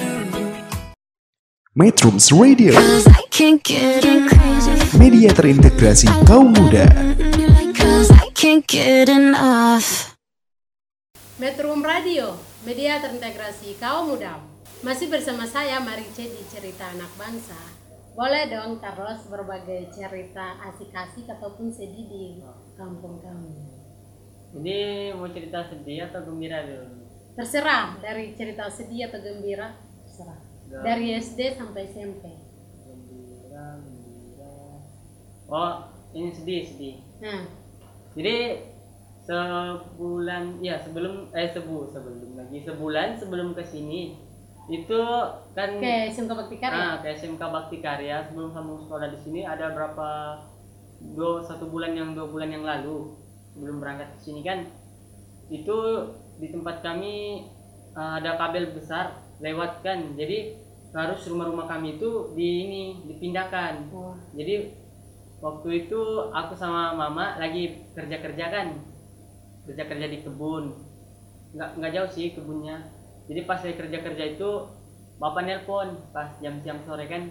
Metrums 1.74 2.30
Radio, 2.30 2.70
media 4.94 5.26
terintegrasi 5.34 6.06
kaum 6.22 6.54
muda. 6.54 6.86
Metro 11.34 11.74
Radio, 11.82 12.38
media 12.62 13.02
terintegrasi 13.02 13.74
kaum 13.82 14.14
muda. 14.14 14.38
Masih 14.86 15.10
bersama 15.10 15.50
saya 15.50 15.82
Marice 15.82 16.30
di 16.30 16.46
Cerita 16.46 16.94
Anak 16.94 17.10
Bangsa. 17.18 17.58
Boleh 18.14 18.46
dong 18.46 18.78
Carlos 18.78 19.26
berbagai 19.26 19.90
cerita 19.90 20.54
asik-asik 20.70 21.26
ataupun 21.26 21.74
sedih 21.74 22.06
di 22.06 22.38
kampung 22.78 23.18
kami. 23.18 23.50
Ini 24.62 25.10
mau 25.18 25.26
cerita 25.26 25.66
sedih 25.66 26.06
atau 26.06 26.22
gembira 26.22 26.62
dulu? 26.62 27.02
Terserah 27.34 27.98
dari 27.98 28.30
cerita 28.38 28.70
sedih 28.70 29.10
atau 29.10 29.18
gembira, 29.18 29.74
terserah. 30.06 30.43
Dari 30.82 31.06
SD 31.20 31.40
sampai 31.54 31.86
SMP. 31.86 32.24
Oh, 35.44 35.72
ini 36.16 36.32
sedih, 36.32 36.62
sedih. 36.64 36.96
Nah, 37.20 37.44
Jadi 38.16 38.36
sebulan 39.24 40.60
ya 40.60 40.76
sebelum 40.76 41.32
eh 41.32 41.48
sebu 41.48 41.88
sebelum 41.88 42.36
lagi 42.36 42.60
sebulan 42.60 43.16
sebelum 43.16 43.56
ke 43.56 43.64
sini 43.64 44.20
itu 44.68 45.00
kan 45.56 45.80
ke 45.80 46.12
SMK 46.12 46.28
Bakti 46.28 46.56
Karya. 46.60 46.76
ah, 46.76 46.94
ke 47.00 47.08
SMK 47.16 47.40
Bakti 47.40 47.80
Karya 47.80 48.20
sebelum 48.28 48.52
kamu 48.52 48.84
sekolah 48.84 49.08
di 49.08 49.18
sini 49.24 49.40
ada 49.40 49.72
berapa 49.72 50.40
dua 51.16 51.40
satu 51.40 51.72
bulan 51.72 51.96
yang 51.96 52.12
dua 52.12 52.28
bulan 52.28 52.52
yang 52.52 52.64
lalu 52.68 53.16
sebelum 53.56 53.80
berangkat 53.80 54.12
ke 54.12 54.20
sini 54.28 54.44
kan 54.44 54.68
itu 55.48 55.76
di 56.36 56.48
tempat 56.52 56.84
kami 56.84 57.48
ah, 57.96 58.20
ada 58.20 58.36
kabel 58.36 58.76
besar 58.76 59.24
lewat 59.40 59.80
kan 59.80 60.16
jadi 60.20 60.63
harus 60.94 61.26
rumah-rumah 61.26 61.66
kami 61.66 61.98
itu 61.98 62.30
di 62.38 62.48
ini 62.70 62.82
dipindahkan. 63.10 63.90
Wah, 63.90 64.14
jadi 64.30 64.70
waktu 65.42 65.68
itu 65.86 66.00
aku 66.30 66.54
sama 66.54 66.94
mama 66.94 67.34
lagi 67.42 67.90
kerja 67.98 68.22
kerja 68.22 68.44
kan. 68.48 68.68
Kerja 69.66 69.84
kerja 69.90 70.06
di 70.06 70.22
kebun. 70.22 70.70
Nggak 71.58 71.70
nggak 71.82 71.92
jauh 71.98 72.10
sih 72.14 72.30
kebunnya. 72.38 72.86
Jadi 73.26 73.40
pas 73.42 73.58
saya 73.58 73.74
kerja 73.74 73.98
kerja 74.06 74.24
itu 74.38 74.50
bapak 75.18 75.42
nelpon 75.46 75.98
pas 76.14 76.30
jam 76.38 76.62
siang 76.62 76.78
sore 76.86 77.10
kan 77.10 77.26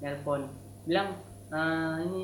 nelpon. 0.00 0.48
Bilang 0.88 1.20
"Eh, 1.52 1.94
ini 2.08 2.22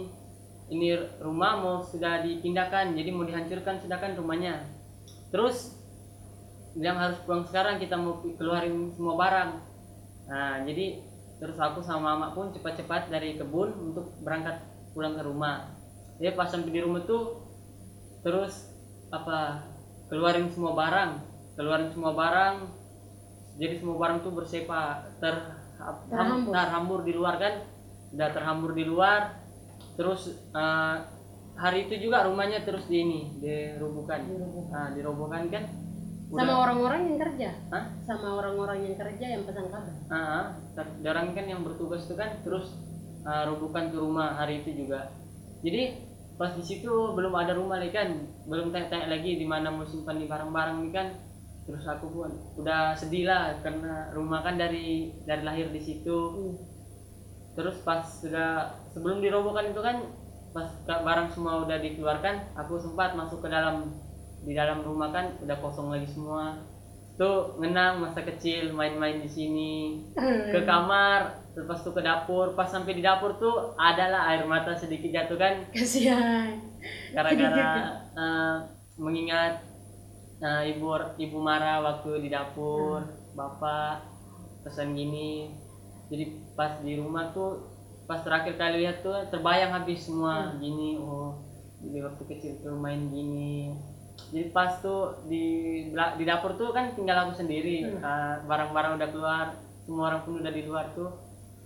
ini 0.70 0.96
rumah 1.20 1.60
mau 1.60 1.76
sudah 1.84 2.24
dipindahkan 2.24 2.96
jadi 2.96 3.10
mau 3.12 3.28
dihancurkan 3.28 3.84
sedangkan 3.84 4.16
rumahnya. 4.16 4.64
Terus 5.28 5.76
bilang 6.72 6.96
harus 7.02 7.18
pulang 7.26 7.44
sekarang 7.44 7.82
kita 7.82 7.98
mau 7.98 8.22
keluarin 8.22 8.94
semua 8.94 9.18
barang 9.18 9.69
nah 10.30 10.62
jadi 10.62 11.02
terus 11.42 11.58
aku 11.58 11.82
sama 11.82 12.14
mama 12.14 12.30
pun 12.36 12.54
cepat-cepat 12.54 13.10
dari 13.10 13.34
kebun 13.34 13.90
untuk 13.90 14.14
berangkat 14.22 14.62
pulang 14.94 15.18
ke 15.18 15.22
rumah. 15.26 15.72
Jadi 16.20 16.36
pas 16.36 16.46
sampai 16.46 16.70
di 16.70 16.80
rumah 16.84 17.02
tuh 17.02 17.42
terus 18.22 18.68
apa 19.10 19.64
keluarin 20.12 20.52
semua 20.52 20.76
barang 20.76 21.10
keluarin 21.58 21.90
semua 21.92 22.12
barang. 22.14 22.56
Jadi 23.60 23.74
semua 23.82 23.96
barang 24.00 24.18
tuh 24.24 24.32
bersepa 24.32 25.04
ter 25.20 25.36
Terhambur. 25.80 26.52
terhambur 26.52 27.00
di 27.04 27.12
luar 27.16 27.34
kan? 27.40 27.54
Udah 28.12 28.28
terhambur 28.36 28.72
di 28.76 28.84
luar. 28.84 29.40
Terus 29.96 30.32
eh, 30.52 30.96
hari 31.60 31.88
itu 31.88 32.08
juga 32.08 32.24
rumahnya 32.24 32.64
terus 32.64 32.88
di 32.88 33.04
ini 33.04 33.20
dirobohkan 33.36 34.24
Dirobohkan. 34.24 34.72
nah 34.72 34.86
dirobohkan 34.96 35.42
kan 35.52 35.64
sama 36.30 36.46
udah- 36.46 36.60
orang-orang 36.62 37.00
yang 37.10 37.18
kerja. 37.18 37.50
Hah? 37.74 37.84
Sama 38.06 38.28
orang-orang 38.38 38.78
yang 38.86 38.94
kerja 38.94 39.26
yang 39.34 39.42
pasang 39.42 39.66
kabel. 39.66 39.94
Ah, 40.06 40.54
orang 41.02 41.26
kan 41.34 41.46
yang 41.50 41.60
bertugas 41.66 42.06
itu 42.06 42.14
kan 42.14 42.38
terus 42.46 42.70
ah, 43.26 43.50
robohkan 43.50 43.90
ke 43.90 43.98
rumah 43.98 44.38
hari 44.38 44.62
itu 44.62 44.86
juga. 44.86 45.10
Jadi 45.66 46.06
pas 46.38 46.54
di 46.56 46.64
situ 46.64 46.88
belum 46.88 47.34
ada 47.36 47.52
rumah 47.52 47.76
lagi 47.82 47.92
kan, 47.92 48.08
belum 48.48 48.72
tanya-tanya 48.72 49.12
lagi 49.12 49.36
di 49.36 49.44
mana 49.44 49.68
mau 49.68 49.84
simpan 49.84 50.22
di 50.22 50.30
barang-barang 50.30 50.76
nih 50.86 50.92
kan. 50.94 51.08
Terus 51.66 51.84
aku 51.84 52.06
pun 52.08 52.30
udah 52.56 52.96
sedih 52.96 53.28
lah 53.28 53.58
karena 53.60 54.08
rumah 54.14 54.40
kan 54.46 54.54
dari 54.54 55.10
dari 55.26 55.42
lahir 55.42 55.68
di 55.74 55.82
situ. 55.82 56.18
Hmm. 56.30 56.54
Terus 57.58 57.82
pas 57.82 58.06
sudah 58.06 58.78
sebelum 58.94 59.18
dirobohkan 59.18 59.74
itu 59.74 59.82
kan 59.82 60.06
pas 60.54 60.70
barang 60.86 61.30
semua 61.34 61.62
udah 61.66 61.78
dikeluarkan, 61.78 62.54
aku 62.58 62.78
sempat 62.78 63.14
masuk 63.14 63.42
ke 63.42 63.48
dalam 63.50 63.90
di 64.40 64.52
dalam 64.56 64.80
rumah 64.80 65.12
kan 65.12 65.36
udah 65.40 65.56
kosong 65.60 65.92
lagi 65.92 66.08
semua. 66.08 66.56
Tuh 67.20 67.60
ngenang 67.60 68.00
masa 68.00 68.24
kecil 68.24 68.72
main-main 68.72 69.20
di 69.20 69.28
sini. 69.28 69.74
Ke 70.16 70.64
kamar 70.64 71.52
lepas 71.52 71.84
tuh 71.84 71.92
ke 71.92 72.00
dapur. 72.00 72.56
Pas 72.56 72.68
sampai 72.68 72.96
di 72.96 73.04
dapur 73.04 73.36
tuh 73.36 73.76
adalah 73.76 74.32
air 74.32 74.48
mata 74.48 74.72
sedikit 74.72 75.12
jatuh 75.12 75.36
kan. 75.36 75.54
Kasihan. 75.72 76.56
gara-gara 77.12 78.00
eh, 78.24 78.56
mengingat 78.96 79.60
eh, 80.40 80.72
ibu 80.72 80.96
ibu 81.20 81.38
marah 81.44 81.84
waktu 81.84 82.24
di 82.24 82.28
dapur 82.32 83.04
bapak 83.36 84.00
pesan 84.64 84.96
gini. 84.96 85.52
Jadi 86.08 86.56
pas 86.56 86.80
di 86.80 86.96
rumah 86.96 87.36
tuh 87.36 87.68
pas 88.08 88.24
terakhir 88.24 88.56
kali 88.56 88.82
lihat 88.88 89.04
tuh 89.04 89.12
terbayang 89.28 89.76
habis 89.76 90.08
semua. 90.08 90.56
Gini 90.56 90.96
oh 90.96 91.50
jadi 91.80 91.98
waktu 92.04 92.22
kecil 92.28 92.52
tuh 92.60 92.76
main 92.76 93.08
gini 93.08 93.72
jadi 94.30 94.46
pas 94.54 94.78
tuh 94.78 95.26
di 95.26 95.46
di 95.90 96.24
dapur 96.24 96.54
tuh 96.54 96.70
kan 96.70 96.94
tinggal 96.94 97.26
aku 97.26 97.42
sendiri 97.42 97.82
Eh, 97.98 98.34
barang-barang 98.46 98.92
udah 99.02 99.08
keluar 99.10 99.46
semua 99.82 100.14
orang 100.14 100.22
pun 100.22 100.38
udah 100.38 100.52
di 100.54 100.62
luar 100.62 100.94
tuh. 100.94 101.10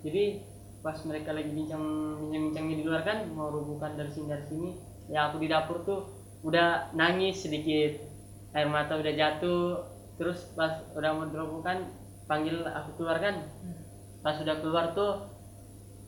Jadi 0.00 0.40
pas 0.80 0.96
mereka 1.04 1.32
lagi 1.36 1.52
bincang 1.52 1.84
bincang-bincangnya 2.24 2.76
di 2.80 2.84
luar 2.84 3.02
kan 3.04 3.18
mau 3.32 3.48
rubuhkan 3.52 3.96
dari 3.96 4.12
sini 4.12 4.26
dari 4.28 4.44
sini 4.44 4.70
ya 5.08 5.32
aku 5.32 5.40
di 5.40 5.48
dapur 5.48 5.80
tuh 5.84 6.00
udah 6.40 6.92
nangis 6.96 7.44
sedikit. 7.44 8.00
Air 8.56 8.68
mata 8.72 8.96
udah 8.96 9.12
jatuh. 9.12 9.84
Terus 10.16 10.48
pas 10.56 10.80
udah 10.96 11.10
mau 11.12 11.28
dirobohkan 11.28 11.84
panggil 12.24 12.64
aku 12.64 12.96
keluar 12.96 13.20
kan. 13.20 13.44
Pas 14.24 14.40
sudah 14.40 14.56
keluar 14.64 14.96
tuh 14.96 15.20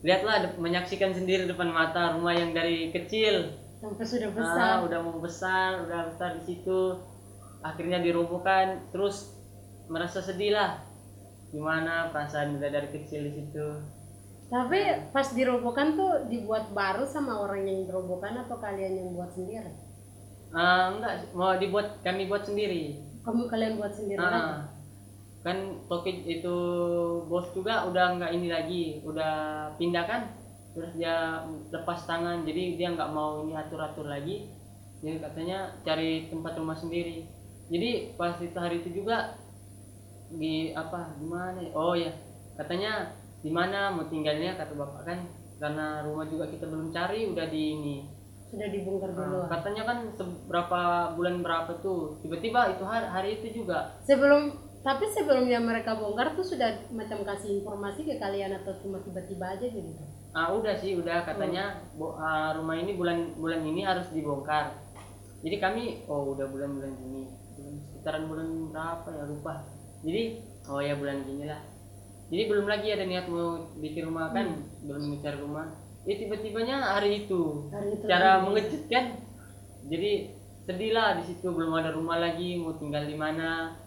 lihatlah 0.01 0.57
menyaksikan 0.57 1.13
sendiri 1.13 1.45
depan 1.45 1.69
mata 1.69 2.17
rumah 2.17 2.33
yang 2.33 2.57
dari 2.57 2.93
kecil 2.95 3.66
Sampai 3.77 4.07
sudah 4.09 4.31
Ah, 4.33 4.37
besar. 4.37 4.75
udah 4.89 4.99
mau 5.05 5.19
besar, 5.21 5.71
udah 5.85 6.01
besar 6.09 6.31
di 6.41 6.43
situ. 6.45 6.81
Akhirnya 7.61 8.01
dirobohkan, 8.01 8.89
terus 8.91 9.37
merasa 9.87 10.19
sedih 10.21 10.57
lah. 10.57 10.81
Gimana 11.53 12.11
perasaan 12.11 12.57
udah 12.57 12.71
dari 12.71 12.89
kecil 12.91 13.29
di 13.29 13.33
situ? 13.37 13.67
Tapi 14.47 14.79
pas 15.11 15.27
dirobohkan 15.35 15.99
tuh 15.99 16.31
dibuat 16.31 16.71
baru 16.71 17.03
sama 17.03 17.43
orang 17.43 17.67
yang 17.67 17.79
dirobohkan 17.85 18.39
atau 18.39 18.57
kalian 18.59 18.95
yang 18.95 19.09
buat 19.13 19.35
sendiri? 19.35 19.73
Ah, 20.55 20.95
enggak, 20.95 21.35
mau 21.35 21.59
dibuat 21.59 22.01
kami 22.01 22.31
buat 22.31 22.47
sendiri. 22.47 23.03
Kamu 23.27 23.51
kalian 23.51 23.75
buat 23.75 23.91
sendiri 23.91 24.23
lagi? 24.23 24.39
Ah, 24.39 24.71
kan 25.43 25.59
Tokit 25.91 26.23
itu 26.25 26.57
bos 27.27 27.51
juga 27.51 27.87
udah 27.87 28.19
nggak 28.19 28.33
ini 28.33 28.49
lagi, 28.51 28.85
udah 29.03 29.35
pindah 29.75 30.05
kan, 30.07 30.23
terus 30.77 30.93
dia 30.93 31.41
lepas 31.73 32.05
tangan, 32.05 32.45
jadi 32.45 32.77
dia 32.77 32.93
nggak 32.93 33.11
mau 33.17 33.41
ini 33.49 33.57
atur-atur 33.57 34.13
lagi, 34.13 34.53
jadi 35.01 35.25
katanya 35.25 35.73
cari 35.81 36.29
tempat 36.29 36.53
rumah 36.61 36.77
sendiri. 36.77 37.25
Jadi 37.73 38.13
pas 38.21 38.37
itu 38.37 38.55
hari 38.61 38.85
itu 38.85 39.01
juga 39.01 39.41
di 40.37 40.77
apa 40.77 41.17
gimana? 41.17 41.65
ya? 41.65 41.73
Oh 41.73 41.97
ya, 41.97 42.13
katanya 42.61 43.09
di 43.41 43.49
mana 43.49 43.97
mau 43.97 44.05
tinggalnya 44.13 44.61
kata 44.61 44.77
bapak 44.77 45.03
kan, 45.09 45.19
karena 45.57 46.05
rumah 46.05 46.29
juga 46.29 46.45
kita 46.53 46.69
belum 46.69 46.93
cari, 46.93 47.25
udah 47.33 47.47
di 47.49 47.63
ini 47.73 47.97
Sudah 48.47 48.69
dibongkar 48.71 49.11
dulu. 49.11 49.43
Nah, 49.43 49.51
katanya 49.51 49.83
kan 49.83 49.99
seberapa 50.15 50.81
bulan 51.19 51.43
berapa 51.43 51.73
tuh 51.83 52.21
tiba-tiba 52.23 52.79
itu 52.79 52.85
hari, 52.87 53.07
hari 53.11 53.31
itu 53.43 53.65
juga 53.65 53.99
Sebelum 54.07 54.55
tapi 54.87 55.03
sebelumnya 55.11 55.59
mereka 55.59 55.99
bongkar 55.99 56.39
tuh 56.39 56.47
sudah 56.47 56.87
macam 56.95 57.27
kasih 57.27 57.59
informasi 57.59 58.07
ke 58.07 58.23
kalian 58.23 58.55
atau 58.55 58.71
cuma 58.79 59.03
tiba-tiba 59.03 59.59
aja 59.59 59.67
gitu? 59.67 60.05
Ah 60.37 60.53
udah 60.53 60.77
sih 60.77 60.93
udah. 61.01 61.25
Katanya 61.25 61.81
bo- 61.97 62.21
ah, 62.21 62.53
rumah 62.53 62.77
ini 62.77 62.93
bulan 62.93 63.33
bulan 63.41 63.65
ini 63.65 63.83
harus 63.89 64.13
dibongkar. 64.13 64.77
Jadi 65.41 65.57
kami 65.57 65.83
oh 66.13 66.37
udah 66.37 66.47
bulan-bulan 66.53 66.93
ini. 67.09 67.25
Bulan 67.57 67.75
sekitaran 67.81 68.25
bulan 68.29 68.49
berapa 68.69 69.09
ya? 69.17 69.25
Lupa. 69.25 69.55
Jadi 70.05 70.23
oh 70.69 70.81
ya 70.85 70.95
bulan 71.01 71.25
gini 71.25 71.49
lah. 71.49 71.61
Jadi 72.29 72.43
belum 72.51 72.67
lagi 72.67 72.89
ada 72.91 73.05
niat 73.07 73.27
mau 73.33 73.71
bikin 73.79 74.11
rumah 74.11 74.35
kan? 74.37 74.61
Belum 74.85 75.17
mencari 75.17 75.39
rumah. 75.41 75.67
Ya 76.05 76.15
tiba-tibanya 76.21 76.77
hari 76.99 77.25
itu. 77.27 77.71
Hari 77.73 77.89
itu 77.97 78.05
cara 78.07 78.43
mengejutkan 78.43 79.05
jadi 79.87 80.35
sedih 80.67 80.93
lah 80.93 81.17
di 81.17 81.25
situ. 81.33 81.47
Belum 81.49 81.73
ada 81.79 81.95
rumah 81.95 82.19
lagi. 82.19 82.59
Mau 82.59 82.75
tinggal 82.77 83.07
di 83.07 83.15
mana? 83.15 83.79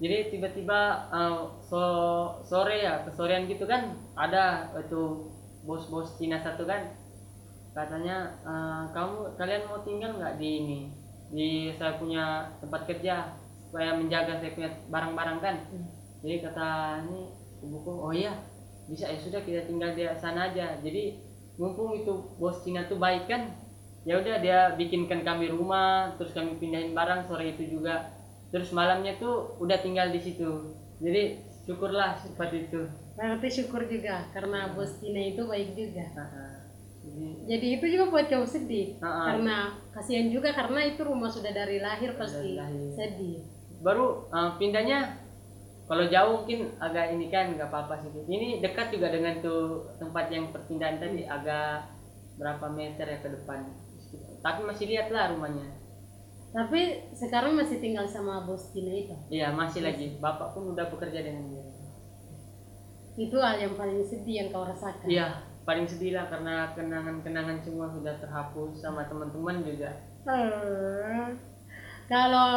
Jadi 0.00 0.34
tiba-tiba 0.34 0.80
eh, 1.12 1.38
so 1.68 1.82
sore 2.48 2.82
ya 2.82 3.04
kesorean 3.06 3.46
gitu 3.46 3.68
kan? 3.68 3.94
Ada 4.16 4.74
itu 4.80 5.33
bos-bos 5.64 6.20
Cina 6.20 6.38
satu 6.44 6.68
kan 6.68 6.92
katanya 7.74 8.30
"Eh, 8.46 8.84
kamu 8.94 9.34
kalian 9.34 9.66
mau 9.66 9.82
tinggal 9.82 10.14
nggak 10.14 10.38
di 10.38 10.48
ini 10.62 10.78
di 11.34 11.48
saya 11.74 11.98
punya 11.98 12.46
tempat 12.62 12.86
kerja 12.86 13.34
supaya 13.66 13.98
menjaga 13.98 14.38
saya 14.38 14.54
punya 14.54 14.70
barang-barang 14.92 15.38
kan? 15.42 15.56
Jadi 16.22 16.36
kata 16.44 16.68
ini 17.08 17.20
ibuku 17.64 17.90
oh 17.90 18.14
iya 18.14 18.32
bisa 18.86 19.08
ya 19.10 19.18
sudah 19.18 19.40
kita 19.42 19.66
tinggal 19.66 19.96
di 19.96 20.06
sana 20.20 20.52
aja. 20.52 20.78
Jadi 20.78 21.18
mumpung 21.58 21.96
itu 21.98 22.12
bos 22.38 22.62
Cina 22.62 22.86
tuh 22.86 23.00
baik 23.00 23.26
kan 23.26 23.50
ya 24.04 24.20
udah 24.20 24.36
dia 24.38 24.58
bikinkan 24.76 25.24
kami 25.24 25.48
rumah 25.48 26.12
terus 26.20 26.36
kami 26.36 26.60
pindahin 26.60 26.94
barang 26.94 27.26
sore 27.26 27.56
itu 27.56 27.80
juga. 27.80 28.14
Terus 28.54 28.70
malamnya 28.70 29.18
tuh 29.18 29.58
udah 29.58 29.80
tinggal 29.82 30.14
di 30.14 30.20
situ. 30.22 30.76
Jadi 31.02 31.42
syukurlah 31.66 32.14
seperti 32.22 32.70
itu 32.70 32.86
Berarti 33.14 33.48
syukur 33.48 33.86
juga 33.86 34.26
karena 34.30 34.74
bos 34.74 34.98
Cina 34.98 35.22
itu 35.22 35.42
baik 35.44 35.70
juga. 35.72 36.04
Nah, 36.12 36.58
jadi 37.04 37.26
Jadi 37.44 37.66
itu 37.76 37.86
juga 37.92 38.04
buat 38.08 38.26
kamu 38.26 38.48
sedih 38.48 38.96
ah. 38.98 39.28
karena 39.28 39.56
kasihan 39.92 40.32
juga 40.32 40.50
karena 40.50 40.80
itu 40.82 41.04
rumah 41.04 41.28
sudah 41.28 41.52
dari 41.52 41.78
lahir 41.78 42.16
pasti 42.16 42.56
Dari 42.56 42.58
lahir. 42.58 42.88
sedih. 42.96 43.38
baru 43.78 44.24
eh, 44.32 44.50
pindahnya 44.56 44.98
kalau 45.84 46.08
jauh 46.08 46.40
mungkin 46.40 46.72
agak 46.80 47.12
ini 47.12 47.28
kan 47.28 47.52
nggak 47.52 47.68
apa-apa 47.68 48.00
sih 48.00 48.08
ini 48.24 48.64
dekat 48.64 48.88
juga 48.88 49.12
dengan 49.12 49.36
tuh 49.38 49.84
tempat 50.00 50.32
yang 50.32 50.48
perpindahan 50.48 50.96
tadi 50.96 51.28
agak 51.28 51.92
berapa 52.34 52.72
meter 52.72 53.04
ya 53.04 53.18
ke 53.20 53.28
depan 53.30 53.68
tapi 54.40 54.60
masih 54.64 54.88
lihat 54.88 55.12
lah 55.12 55.28
rumahnya 55.30 55.68
Tapi 56.54 57.12
sekarang 57.12 57.52
masih 57.52 57.82
tinggal 57.82 58.06
sama 58.06 58.46
bos 58.46 58.72
Cina 58.72 58.88
itu. 58.88 59.12
iya 59.28 59.52
masih 59.52 59.84
lagi 59.84 60.16
bapak 60.16 60.56
pun 60.56 60.72
udah 60.72 60.88
bekerja 60.88 61.20
dengan 61.20 61.52
dia 61.52 61.64
Itu 63.14 63.36
hal 63.38 63.56
yang 63.62 63.74
paling 63.78 64.02
sedih 64.02 64.34
yang 64.44 64.48
kau 64.50 64.66
rasakan. 64.66 65.06
iya 65.06 65.28
paling 65.64 65.88
sedih 65.88 66.12
lah 66.12 66.28
karena 66.28 66.76
kenangan-kenangan 66.76 67.64
semua 67.64 67.88
sudah 67.88 68.20
terhapus 68.20 68.84
sama 68.84 69.08
teman-teman 69.08 69.64
juga 69.64 69.90
Eh, 70.24 71.24
Kalau 72.04 72.50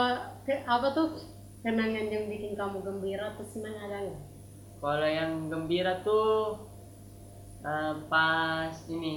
ke- 0.44 0.64
apa 0.68 0.88
tuh 0.92 1.08
kenangan 1.64 2.08
yang 2.12 2.28
bikin 2.28 2.52
kamu 2.56 2.84
gembira 2.84 3.32
atau 3.32 3.46
senang 3.48 3.76
ada 3.80 3.98
nggak? 4.04 4.22
kalau 4.78 5.08
yang 5.10 5.48
gembira 5.48 6.04
tuh 6.04 6.68
eh, 7.64 7.94
pas 8.12 8.76
ini 8.88 9.14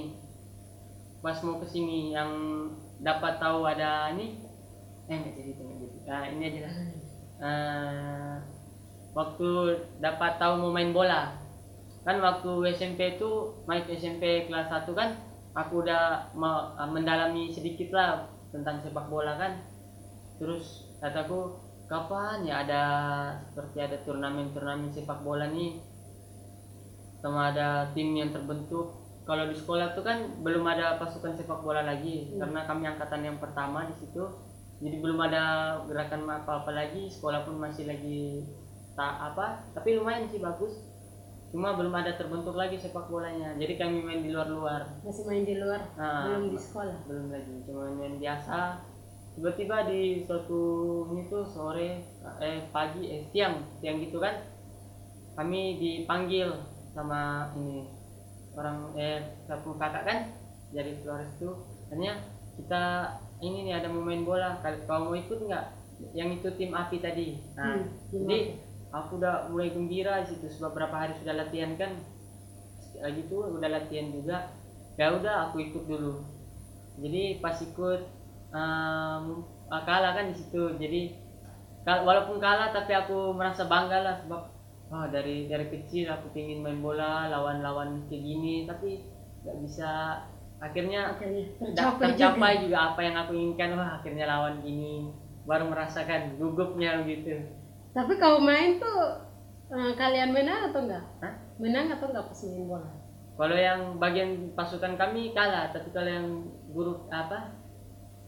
pas 1.21 1.37
mau 1.45 1.61
ke 1.61 1.67
sini 1.69 2.17
yang 2.17 2.31
dapat 3.01 3.37
tahu 3.37 3.61
ada 3.65 4.09
ini 4.13 4.41
eh 5.07 5.17
nggak 5.19 5.35
jadi 5.37 5.51
nggak 5.53 5.79
jadi 5.83 5.99
nah, 6.07 6.25
ini 6.31 6.43
aja 6.47 6.61
lah 6.67 6.75
Eh, 7.41 8.30
waktu 9.19 9.51
dapat 9.99 10.39
tahu 10.41 10.53
mau 10.63 10.71
main 10.75 10.91
bola. 10.95 11.35
Kan 12.07 12.17
waktu 12.25 12.51
SMP 12.73 13.21
itu 13.21 13.31
main 13.69 13.85
SMP 13.85 14.49
kelas 14.49 14.69
1 14.73 14.93
kan 14.97 15.11
aku 15.53 15.85
udah 15.85 16.33
me- 16.33 16.71
mendalami 16.95 17.51
sedikit 17.51 17.93
lah 17.93 18.25
tentang 18.55 18.81
sepak 18.83 19.07
bola 19.13 19.37
kan. 19.37 19.53
Terus 20.41 20.89
kataku 21.03 21.59
kapan 21.91 22.47
ya 22.47 22.63
ada 22.65 22.85
seperti 23.51 23.79
ada 23.83 23.97
turnamen-turnamen 24.07 24.91
sepak 24.95 25.21
bola 25.27 25.51
nih? 25.51 25.83
Sama 27.21 27.53
ada 27.53 27.93
tim 27.93 28.17
yang 28.17 28.33
terbentuk. 28.33 28.97
Kalau 29.29 29.47
di 29.47 29.55
sekolah 29.55 29.95
tuh 29.95 30.03
kan 30.03 30.43
belum 30.43 30.65
ada 30.67 30.99
pasukan 30.99 31.37
sepak 31.37 31.61
bola 31.63 31.85
lagi 31.85 32.35
karena 32.41 32.67
kami 32.67 32.89
angkatan 32.89 33.23
yang 33.23 33.39
pertama 33.39 33.87
di 33.87 33.95
situ. 34.01 34.25
Jadi 34.81 34.97
belum 35.05 35.21
ada 35.21 35.77
gerakan 35.85 36.25
apa-apa 36.25 36.73
lagi 36.73 37.13
sekolah 37.13 37.45
pun 37.45 37.61
masih 37.61 37.85
lagi 37.85 38.41
tak 38.93 39.15
apa 39.33 39.47
tapi 39.73 39.97
lumayan 39.97 40.27
sih 40.27 40.39
bagus. 40.39 40.75
Cuma 41.51 41.75
belum 41.75 41.91
ada 41.91 42.15
terbentuk 42.15 42.55
lagi 42.55 42.79
sepak 42.79 43.11
bolanya. 43.11 43.59
Jadi 43.59 43.75
kami 43.75 44.07
main 44.07 44.23
di 44.23 44.31
luar-luar. 44.31 44.87
Masih 45.03 45.27
main 45.27 45.43
di 45.43 45.59
luar, 45.59 45.83
Ah. 45.99 46.31
belum 46.31 46.55
di 46.55 46.59
sekolah. 46.59 46.99
belum 47.11 47.27
lagi. 47.27 47.55
Cuma 47.67 47.91
main 47.91 48.23
biasa. 48.23 48.79
Tiba-tiba 49.35 49.91
di 49.91 50.23
suatu 50.23 50.63
ini 51.11 51.27
tuh 51.27 51.43
sore 51.43 52.07
eh 52.39 52.59
pagi 52.71 53.03
eh 53.09 53.23
siang 53.27 53.63
siang 53.79 53.99
gitu 53.99 54.19
kan 54.19 54.43
kami 55.35 55.79
dipanggil 55.79 56.51
sama 56.91 57.51
ini 57.57 57.87
orang 58.55 58.91
eh 58.95 59.19
satu 59.47 59.75
kakak 59.75 60.03
kan 60.07 60.19
dari 60.71 61.03
Flores 61.03 61.35
itu. 61.35 61.51
Hanya 61.91 62.15
kita 62.55 63.11
ini 63.41 63.67
nih 63.67 63.75
ada 63.75 63.91
mau 63.91 64.07
main 64.07 64.23
bola. 64.23 64.63
Kalau 64.63 65.11
mau 65.11 65.19
ikut 65.19 65.39
nggak? 65.41 65.67
Yang 66.15 66.31
itu 66.39 66.49
tim 66.55 66.71
api 66.71 66.97
tadi. 66.99 67.43
Nah 67.59 67.75
Hmm, 67.75 67.87
jadi 68.13 68.39
aku 68.91 69.23
udah 69.23 69.49
mulai 69.51 69.71
gembira 69.71 70.23
di 70.27 70.35
situ. 70.35 70.47
Sebab 70.59 70.75
berapa 70.75 70.95
hari 70.95 71.15
sudah 71.23 71.35
latihan 71.35 71.75
kan? 71.79 71.95
Lagi 73.01 73.23
tuh 73.31 73.57
udah 73.57 73.71
latihan 73.71 74.11
juga. 74.11 74.51
Ya 74.99 75.15
udah 75.15 75.51
aku 75.51 75.63
ikut 75.63 75.85
dulu. 75.87 76.21
Jadi 77.01 77.41
pas 77.41 77.57
ikut 77.57 78.01
um, 78.53 79.47
kalah 79.71 80.13
kan 80.13 80.35
di 80.35 80.37
situ. 80.37 80.77
Jadi 80.77 81.17
walaupun 81.87 82.43
kalah 82.43 82.75
tapi 82.75 82.93
aku 82.93 83.33
merasa 83.33 83.65
bangga 83.65 83.99
lah. 84.03 84.15
Sebab 84.27 84.43
wah 84.91 85.07
dari 85.07 85.47
dari 85.47 85.71
kecil 85.71 86.11
aku 86.11 86.35
pengen 86.35 86.67
main 86.67 86.83
bola 86.83 87.31
lawan-lawan 87.31 88.05
kayak 88.11 88.23
gini. 88.27 88.67
Tapi 88.67 89.07
nggak 89.47 89.57
bisa. 89.65 89.91
Akhirnya 90.61 91.17
tercapai, 91.17 92.13
tercapai 92.13 92.53
juga. 92.61 92.65
juga 92.69 92.79
apa 92.93 93.01
yang 93.01 93.17
aku 93.17 93.33
inginkan. 93.33 93.79
Wah 93.81 93.97
akhirnya 94.03 94.29
lawan 94.29 94.61
gini. 94.61 95.09
Baru 95.49 95.73
merasakan 95.73 96.37
gugupnya 96.37 97.01
gitu 97.09 97.60
Tapi 97.91 98.13
kau 98.23 98.39
main 98.39 98.79
tuh 98.79 99.01
eh, 99.75 99.93
kalian 99.99 100.31
menang 100.31 100.71
atau 100.71 100.87
enggak? 100.87 101.05
Hah? 101.23 101.35
Menang 101.59 101.91
atau 101.91 102.07
enggak 102.11 102.27
pas 102.31 102.41
main 102.47 102.65
bola? 102.67 102.91
Kalau 103.41 103.57
yang 103.57 103.81
bagian 103.97 104.53
pasukan 104.53 105.01
kami 105.01 105.33
kalah, 105.33 105.73
tapi 105.73 105.89
kalau 105.97 106.11
yang 106.13 106.29
guru 106.71 107.09
apa 107.09 107.57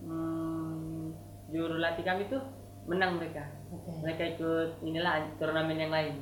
hmm, 0.01 1.13
juru 1.53 1.77
latih 1.79 2.03
kami 2.03 2.27
tuh 2.33 2.41
menang 2.89 3.21
mereka. 3.21 3.45
Oke. 3.71 3.93
Mereka 4.03 4.23
ikut 4.37 4.71
inilah 4.83 5.37
turnamen 5.39 5.79
yang 5.79 5.93
lain. 5.93 6.15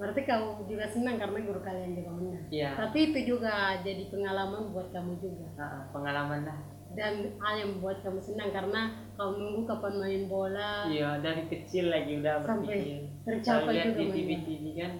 Berarti 0.00 0.24
kau 0.24 0.64
juga 0.66 0.88
senang 0.88 1.20
karena 1.20 1.38
guru 1.44 1.60
kalian 1.60 1.92
juga 1.94 2.10
menang. 2.16 2.44
Iya. 2.48 2.74
Tapi 2.74 3.12
itu 3.12 3.36
juga 3.36 3.78
jadi 3.84 4.08
pengalaman 4.08 4.72
buat 4.72 4.88
kamu 4.90 5.20
juga. 5.20 5.46
Ah, 5.60 5.86
pengalaman 5.92 6.48
lah. 6.48 6.58
Dan 6.92 7.40
hal 7.40 7.54
yang 7.56 7.70
membuat 7.76 8.04
kamu 8.04 8.20
senang 8.20 8.52
karena 8.52 8.80
kau 9.16 9.32
nunggu 9.36 9.64
kapan 9.64 9.94
main 9.96 10.22
bola. 10.28 10.84
Iya 10.88 11.20
dari 11.24 11.48
kecil 11.48 11.88
lagi 11.88 12.20
udah 12.20 12.44
Sampai 12.44 13.08
tercapai 13.24 13.72
lihat 13.80 13.96
di. 13.96 14.04
TV 14.12 14.28
TV 14.44 14.64
kan, 14.76 14.92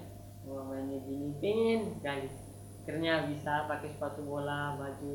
wah 0.49 0.65
mainnya 0.73 0.99
gini, 1.05 1.37
pengen 1.37 1.81
sekali. 2.01 2.29
Akhirnya 2.83 3.29
bisa 3.29 3.69
pakai 3.69 3.89
sepatu 3.93 4.25
bola, 4.25 4.75
baju. 4.75 5.15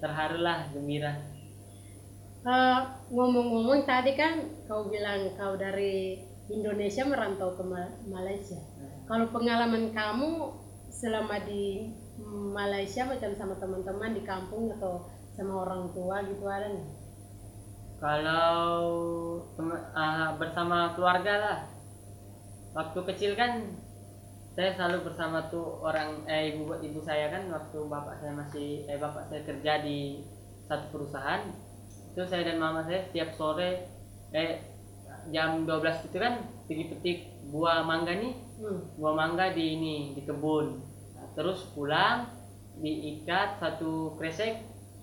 Terharulah, 0.00 0.72
gembira. 0.72 1.12
Eh, 2.38 2.80
ngomong-ngomong 3.12 3.84
tadi 3.84 4.16
kan 4.16 4.40
kau 4.64 4.88
bilang 4.88 5.36
kau 5.36 5.58
dari 5.58 6.16
Indonesia 6.48 7.04
merantau 7.04 7.52
ke 7.52 7.62
Ma- 7.66 7.92
Malaysia. 8.08 8.56
Kalau 9.04 9.28
pengalaman 9.28 9.92
kamu 9.92 10.30
selama 10.88 11.44
di 11.44 11.92
Malaysia 12.50 13.04
macam 13.04 13.30
sama 13.36 13.54
teman-teman 13.60 14.16
di 14.16 14.22
kampung 14.24 14.72
atau 14.74 15.06
sama 15.38 15.54
orang 15.62 15.94
tua 15.94 16.18
gitu 16.26 16.44
ada 16.50 16.66
nggak? 16.66 16.90
Kalau 18.02 18.58
ah, 19.94 20.34
bersama 20.34 20.98
keluarga 20.98 21.34
lah. 21.38 21.58
Waktu 22.74 22.98
kecil 23.14 23.32
kan 23.38 23.78
saya 24.58 24.74
selalu 24.74 25.06
bersama 25.06 25.46
tuh 25.46 25.78
orang 25.86 26.26
eh 26.26 26.50
ibu 26.50 26.74
ibu 26.82 26.98
saya 27.06 27.30
kan 27.30 27.46
waktu 27.46 27.78
bapak 27.86 28.18
saya 28.18 28.34
masih 28.34 28.82
eh 28.90 28.98
bapak 28.98 29.30
saya 29.30 29.46
kerja 29.46 29.86
di 29.86 30.26
satu 30.66 30.90
perusahaan 30.90 31.46
itu 32.10 32.22
saya 32.26 32.42
dan 32.42 32.58
mama 32.58 32.82
saya 32.82 33.06
setiap 33.06 33.38
sore 33.38 33.86
eh 34.34 34.58
jam 35.30 35.62
12 35.62 36.10
itu 36.10 36.18
kan 36.18 36.42
pergi 36.66 36.84
petik 36.90 37.18
buah 37.54 37.86
mangga 37.86 38.18
nih 38.18 38.34
Hmm. 38.58 38.98
buah 38.98 39.14
mangga 39.14 39.54
di 39.54 39.78
ini 39.78 39.96
di 40.18 40.26
kebun 40.26 40.82
Nah, 41.14 41.30
terus 41.38 41.62
pulang 41.78 42.26
diikat 42.82 43.62
satu 43.62 44.18
kresek 44.18 44.58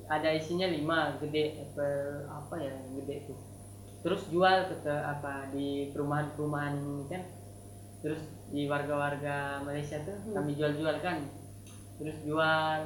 ada 0.05 0.29
isinya 0.33 0.69
lima 0.69 1.17
gede 1.17 1.65
per 1.73 2.25
apa 2.29 2.55
ya 2.61 2.71
yang 2.73 3.01
gede 3.01 3.15
itu 3.25 3.33
terus 4.05 4.21
jual 4.29 4.69
ke, 4.69 4.75
ke 4.85 4.93
apa 4.93 5.49
di 5.49 5.89
perumahan-perumahan 5.89 6.77
kan 7.09 7.23
terus 8.05 8.21
di 8.53 8.69
warga-warga 8.69 9.65
Malaysia 9.65 9.97
tuh 10.05 10.13
kami 10.29 10.53
jual-jual 10.53 11.01
kan 11.01 11.25
terus 11.97 12.17
jual 12.21 12.77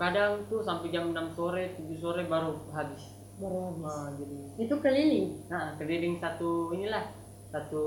kadang 0.00 0.48
tuh 0.50 0.64
sampai 0.64 0.88
jam 0.90 1.12
6 1.12 1.36
sore 1.36 1.76
7 1.76 2.02
sore 2.02 2.22
baru 2.26 2.56
habis 2.74 3.04
baru 3.38 3.78
habis. 3.84 4.18
Jadi 4.20 4.64
Itu 4.66 4.74
keliling. 4.80 5.26
nah 5.48 5.76
keliling 5.76 6.18
satu 6.18 6.72
inilah 6.74 7.04
satu 7.52 7.82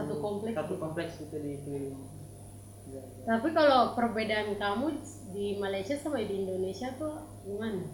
Satu 0.00 0.14
kompleks 0.18 0.54
satu 0.56 0.74
gitu. 0.74 0.82
kompleks 0.82 1.12
gitu 1.20 1.36
di 1.38 1.52
keliling 1.62 2.00
Iya, 2.88 3.04
iya. 3.04 3.24
Tapi 3.28 3.52
kalau 3.52 3.92
perbedaan 3.92 4.56
kamu 4.56 4.86
di 5.36 5.60
Malaysia 5.60 5.92
sama 6.00 6.24
di 6.24 6.40
Indonesia 6.40 6.88
tuh 6.96 7.20
gimana? 7.48 7.84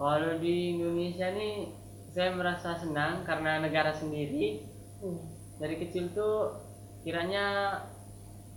Kalau 0.00 0.40
di 0.40 0.80
Indonesia 0.80 1.28
nih 1.30 1.68
saya 2.12 2.32
merasa 2.32 2.76
senang 2.80 3.24
karena 3.28 3.60
negara 3.60 3.92
sendiri. 3.92 4.64
Hmm. 5.04 5.20
Dari 5.60 5.76
kecil 5.78 6.12
tuh 6.16 6.56
kiranya 7.04 7.76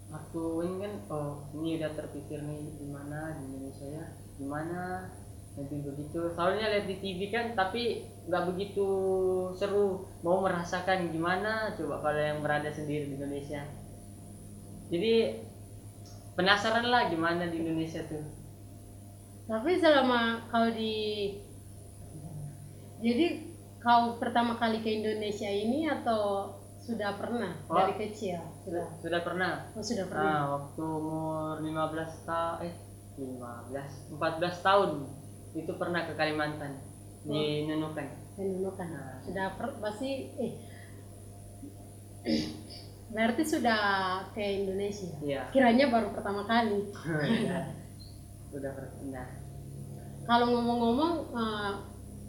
aku 0.10 0.64
ini 0.64 0.76
kan 0.86 0.94
oh 1.12 1.50
ini 1.58 1.82
udah 1.82 1.92
terpikir 1.98 2.40
nih 2.40 2.62
gimana 2.80 3.36
di 3.40 3.42
Indonesia 3.52 3.88
ya? 3.92 4.06
Gimana? 4.40 5.12
Nanti 5.56 5.76
begitu. 5.80 6.20
Soalnya 6.36 6.68
lihat 6.68 6.86
di 6.88 6.96
TV 7.00 7.32
kan 7.32 7.56
tapi 7.56 8.04
nggak 8.28 8.44
begitu 8.52 8.88
seru. 9.56 10.08
Mau 10.24 10.44
merasakan 10.44 11.12
gimana? 11.12 11.72
Coba 11.76 12.04
kalau 12.04 12.20
yang 12.20 12.40
berada 12.44 12.72
sendiri 12.72 13.12
di 13.12 13.16
Indonesia. 13.16 13.64
Jadi 14.92 15.14
penasaran 16.36 16.92
lah 16.92 17.08
gimana 17.08 17.48
di 17.48 17.64
Indonesia 17.64 18.04
tuh 18.06 18.35
Tapi 19.46 19.72
selama 19.78 20.22
kau 20.50 20.68
di 20.70 20.96
jadi 22.98 23.26
kau 23.78 24.18
pertama 24.18 24.58
kali 24.58 24.82
ke 24.82 24.90
Indonesia 24.92 25.46
ini 25.46 25.86
atau 25.86 26.50
sudah 26.80 27.14
pernah 27.16 27.54
Oh. 27.66 27.78
dari 27.78 27.94
kecil? 28.00 28.42
Sudah. 28.62 28.88
sudah 28.98 29.22
pernah 29.22 29.52
Oh, 29.72 29.82
sudah 29.82 30.06
Nah, 30.06 30.12
pernah. 30.12 30.42
waktu 30.52 30.82
umur 30.82 31.54
15 31.62 32.26
tahun 32.26 32.58
eh 32.64 32.74
15 33.16 34.18
14 34.18 34.58
tahun 34.60 34.90
itu 35.54 35.72
pernah 35.76 36.02
ke 36.04 36.14
Kalimantan 36.14 36.82
di 37.24 37.66
Nunukan. 37.66 38.06
Menemukan. 38.36 38.88
Nah. 38.88 39.18
Sudah 39.22 39.48
per, 39.56 39.68
pasti 39.80 40.10
eh 40.36 40.52
berarti 43.14 43.44
sudah 43.46 43.80
ke 44.32 44.42
Indonesia. 44.42 45.14
Iya. 45.22 45.42
Kiranya 45.50 45.86
baru 45.88 46.10
pertama 46.10 46.42
kali. 46.44 46.90
Sudah 48.56 48.72
pernah. 48.72 49.28
Kalau 50.24 50.48
ngomong-ngomong 50.48 51.14
eh, 51.36 51.74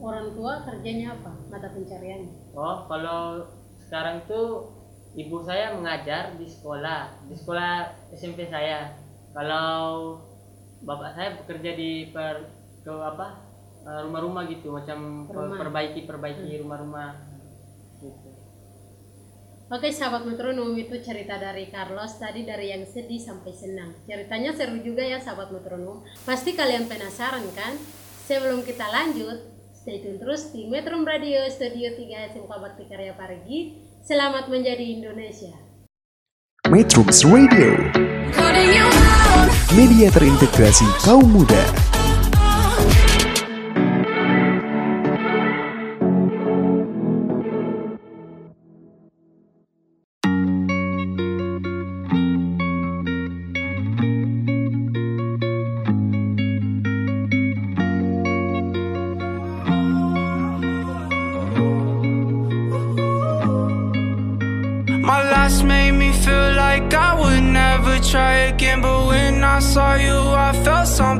orang 0.03 0.35
tua 0.35 0.67
kerjanya 0.67 1.15
apa? 1.15 1.31
Mata 1.47 1.71
pencariannya. 1.71 2.51
Oh, 2.59 2.83
kalau 2.91 3.47
sekarang 3.87 4.27
tuh 4.27 4.75
ibu 5.15 5.39
saya 5.47 5.79
mengajar 5.79 6.35
di 6.35 6.51
sekolah, 6.51 7.31
di 7.31 7.35
sekolah 7.39 7.95
SMP 8.11 8.51
saya. 8.51 8.91
Kalau 9.31 10.19
bapak 10.83 11.15
saya 11.15 11.29
bekerja 11.39 11.79
di 11.79 12.11
per 12.11 12.51
ke 12.83 12.91
apa 12.91 13.39
eh, 13.87 14.01
rumah-rumah 14.11 14.51
gitu, 14.51 14.75
macam 14.75 15.31
Rumah. 15.31 15.63
perbaiki 15.63 16.11
perbaiki 16.11 16.59
rumah-rumah. 16.59 17.23
Oke 19.67 19.91
sahabat 19.91 20.23
metronom 20.23 20.79
itu 20.79 20.95
cerita 21.03 21.43
dari 21.43 21.67
Carlos 21.75 22.23
tadi 22.23 22.47
dari 22.47 22.71
yang 22.71 22.87
sedih 22.87 23.19
sampai 23.19 23.51
senang. 23.51 23.99
Ceritanya 24.07 24.55
seru 24.55 24.79
juga 24.79 25.03
ya 25.03 25.19
sahabat 25.19 25.51
metronom. 25.51 26.07
Pasti 26.23 26.55
kalian 26.55 26.87
penasaran 26.87 27.43
kan? 27.51 27.75
Sebelum 28.31 28.63
kita 28.63 28.87
lanjut, 28.87 29.43
stay 29.75 30.07
tune 30.07 30.23
terus 30.23 30.55
di 30.55 30.71
Metro 30.71 30.95
Radio 31.03 31.51
Studio 31.51 31.99
3 31.99 32.39
SMK 32.39 32.53
Bakti 32.63 32.85
Karya 32.87 33.19
Parigi. 33.19 33.83
Selamat 34.07 34.47
menjadi 34.47 34.87
Indonesia. 34.87 35.59
Metrums 36.71 37.27
Radio, 37.27 37.75
media 39.75 40.07
terintegrasi 40.15 40.87
kaum 41.03 41.27
muda. 41.27 41.86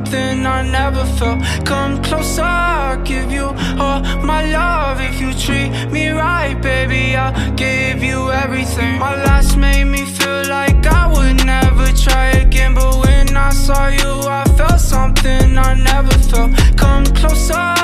Something 0.07 0.45
I 0.45 0.61
never 0.63 1.03
felt. 1.17 1.39
Come 1.65 2.01
closer, 2.01 2.41
I'll 2.41 3.01
give 3.03 3.31
you 3.31 3.47
all 3.79 4.01
my 4.23 4.41
love. 4.45 4.99
If 5.01 5.19
you 5.19 5.33
treat 5.33 5.69
me 5.91 6.09
right, 6.09 6.55
baby, 6.61 7.15
I'll 7.15 7.55
give 7.55 8.01
you 8.03 8.31
everything. 8.31 8.99
My 8.99 9.15
last 9.25 9.57
made 9.57 9.85
me 9.85 10.05
feel 10.05 10.43
like 10.47 10.85
I 10.85 11.07
would 11.13 11.45
never 11.45 11.87
try 11.91 12.27
again. 12.43 12.73
But 12.73 12.95
when 13.03 13.35
I 13.35 13.49
saw 13.51 13.87
you, 13.87 14.13
I 14.39 14.43
felt 14.57 14.79
something 14.79 15.57
I 15.57 15.73
never 15.73 16.15
felt. 16.29 16.51
Come 16.77 17.05
closer, 17.19 17.75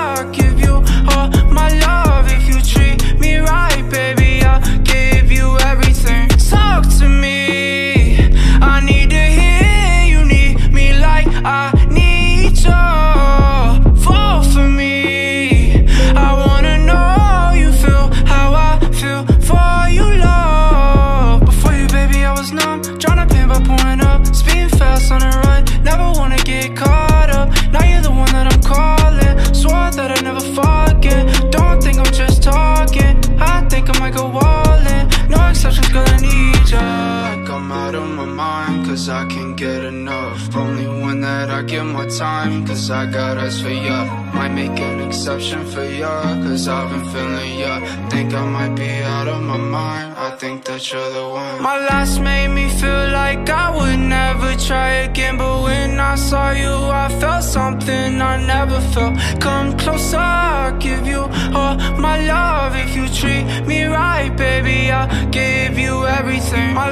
time, 42.17 42.65
cause 42.65 42.91
I 42.91 43.06
got 43.06 43.38
eyes 43.38 43.62
for 43.62 43.69
ya. 43.69 44.06
Might 44.34 44.54
make 44.54 44.80
an 44.80 45.02
exception 45.08 45.65
for 45.65 45.84
ya, 45.84 46.21
cause 46.43 46.67
I've 46.67 46.89
been 46.89 47.06
feeling 47.12 47.60
ya. 47.60 47.73
Think 48.10 48.34
I 48.34 48.45
might 48.45 48.76
be 48.76 48.89
out 49.04 49.28
of 49.28 49.41
my 49.41 49.58
mind, 49.58 50.13
I 50.17 50.36
think 50.38 50.65
that 50.65 50.82
you're 50.91 51.10
the 51.12 51.28
one. 51.30 51.62
My 51.62 51.78
last 51.89 52.19
made 52.19 52.49
me 52.49 52.69
feel 52.69 53.10
like 53.12 53.49
I 53.49 53.67
would 53.76 53.99
never 53.99 54.56
try 54.56 54.89
again, 55.08 55.38
but 55.38 55.63
when 55.63 55.99
I 55.99 56.15
saw 56.15 56.52
you, 56.52 56.73
I 57.04 57.08
felt 57.19 57.43
something 57.43 58.21
I 58.21 58.36
never 58.45 58.80
felt. 58.93 59.15
Come 59.39 59.78
closer, 59.78 60.17
I'll 60.17 60.78
give 60.78 61.06
you 61.08 61.21
all 61.58 61.76
my 61.97 62.17
love. 62.26 62.76
If 62.76 62.95
you 62.95 63.08
treat 63.10 63.43
me 63.65 63.84
right, 63.86 64.30
baby, 64.36 64.91
I'll 64.91 65.10
give 65.30 65.78
you 65.78 66.06
everything. 66.06 66.73
My 66.73 66.89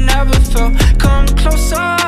never 0.00 0.38
felt. 0.52 0.76
Come 0.98 1.26
closer, 1.36 1.99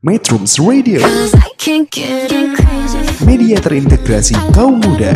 Metrums 0.00 0.56
Radio, 0.56 1.04
media 3.28 3.60
terintegrasi 3.60 4.32
kaum 4.56 4.80
muda. 4.80 5.12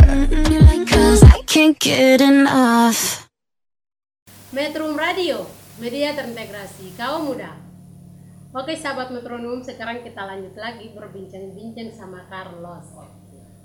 Metro 4.53 4.85
Radio, 4.93 5.49
media 5.81 6.13
terintegrasi 6.13 6.93
kaum 7.01 7.33
muda. 7.33 7.57
Oke 8.53 8.77
sahabat 8.77 9.09
metronom, 9.09 9.65
sekarang 9.65 10.05
kita 10.05 10.21
lanjut 10.21 10.53
lagi 10.53 10.93
berbincang-bincang 10.93 11.89
sama 11.89 12.29
Carlos. 12.29 12.85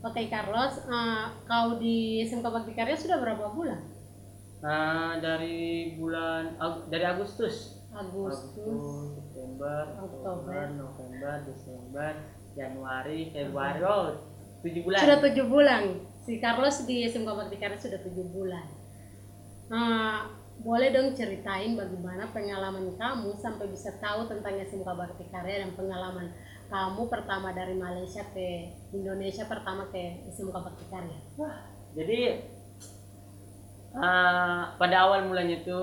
Oke 0.01 0.25
Carlos, 0.33 0.81
eh, 0.89 1.25
kau 1.45 1.77
di 1.77 2.25
SMK 2.25 2.49
Bakti 2.49 2.73
Karya 2.73 2.97
sudah 2.97 3.21
berapa 3.21 3.53
bulan? 3.53 3.85
Nah, 4.65 5.21
dari 5.21 6.01
bulan 6.01 6.57
dari 6.89 7.05
Agustus 7.05 7.80
Agustus, 7.91 8.83
September, 9.19 9.99
Oktober. 9.99 10.71
November, 10.79 11.33
Desember, 11.43 12.11
Januari, 12.55 13.35
Februari, 13.35 13.81
oh 13.83 14.15
tujuh 14.63 14.83
bulan. 14.87 15.01
sudah 15.03 15.19
tujuh 15.25 15.47
bulan. 15.49 15.83
Si 16.21 16.39
Carlos 16.39 16.77
di 16.87 17.09
SMK 17.09 17.31
Bakti 17.33 17.57
sudah 17.59 18.01
tujuh 18.05 18.27
bulan. 18.31 18.67
Nah, 19.71 20.29
boleh 20.61 20.93
dong 20.93 21.17
ceritain 21.17 21.73
bagaimana 21.73 22.29
pengalaman 22.37 22.93
kamu 23.01 23.33
sampai 23.41 23.67
bisa 23.73 23.97
tahu 23.99 24.29
tentang 24.29 24.61
SMK 24.61 24.85
Bakti 24.85 25.25
Karya 25.33 25.65
dan 25.65 25.73
pengalaman 25.73 26.29
kamu 26.71 27.03
pertama 27.11 27.51
dari 27.51 27.75
Malaysia 27.75 28.23
ke 28.31 28.71
Indonesia 28.95 29.49
pertama 29.49 29.89
ke 29.89 30.23
SMK 30.31 30.55
Bakti 30.55 30.85
Karya. 30.93 31.19
Jadi 31.97 32.21
eh, 33.97 34.63
pada 34.79 34.97
awal 35.09 35.27
mulanya 35.27 35.59
itu 35.59 35.81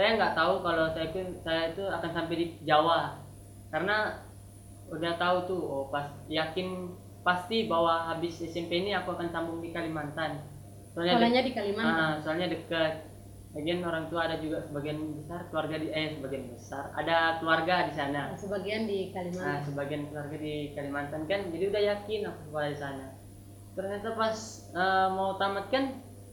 saya 0.00 0.16
nggak 0.16 0.32
tahu 0.32 0.64
kalau 0.64 0.88
saya 0.96 1.12
itu 1.12 1.20
saya 1.44 1.76
itu 1.76 1.84
akan 1.84 2.10
sampai 2.16 2.34
di 2.40 2.46
Jawa 2.64 3.20
karena 3.68 4.24
udah 4.88 5.12
tahu 5.20 5.36
tuh 5.44 5.60
oh 5.60 5.84
pas 5.92 6.08
yakin 6.32 6.88
pasti 7.20 7.68
bahwa 7.68 8.08
habis 8.08 8.40
SMP 8.40 8.80
ini 8.80 8.96
aku 8.96 9.12
akan 9.12 9.28
sambung 9.28 9.60
di 9.60 9.76
Kalimantan. 9.76 10.40
Soalnya 10.96 11.20
Sekolahnya 11.20 11.42
di 11.44 11.52
Kalimantan. 11.52 12.00
Ah, 12.00 12.12
soalnya 12.24 12.48
dekat. 12.48 12.94
Lagian 13.50 13.82
orang 13.84 14.08
tua 14.08 14.24
ada 14.24 14.40
juga 14.40 14.62
sebagian 14.64 15.20
besar 15.20 15.50
keluarga 15.52 15.76
di 15.76 15.90
eh 15.92 16.16
sebagian 16.16 16.48
besar 16.48 16.96
ada 16.96 17.36
keluarga 17.42 17.90
di 17.90 17.92
sana. 17.92 18.32
Sebagian 18.40 18.88
di 18.88 19.10
Nah, 19.10 19.14
Kalimantan. 19.20 19.60
sebagian 19.68 20.02
keluarga 20.08 20.36
di 20.40 20.54
Kalimantan 20.72 21.22
kan, 21.28 21.40
jadi 21.52 21.64
udah 21.68 21.82
yakin 21.92 22.20
aku 22.30 22.40
sekolah 22.48 22.68
di 22.72 22.78
sana. 22.80 23.06
Ternyata 23.76 24.08
pas 24.16 24.38
eh, 24.72 25.08
mau 25.12 25.36
tamat 25.36 25.66
kan 25.68 25.84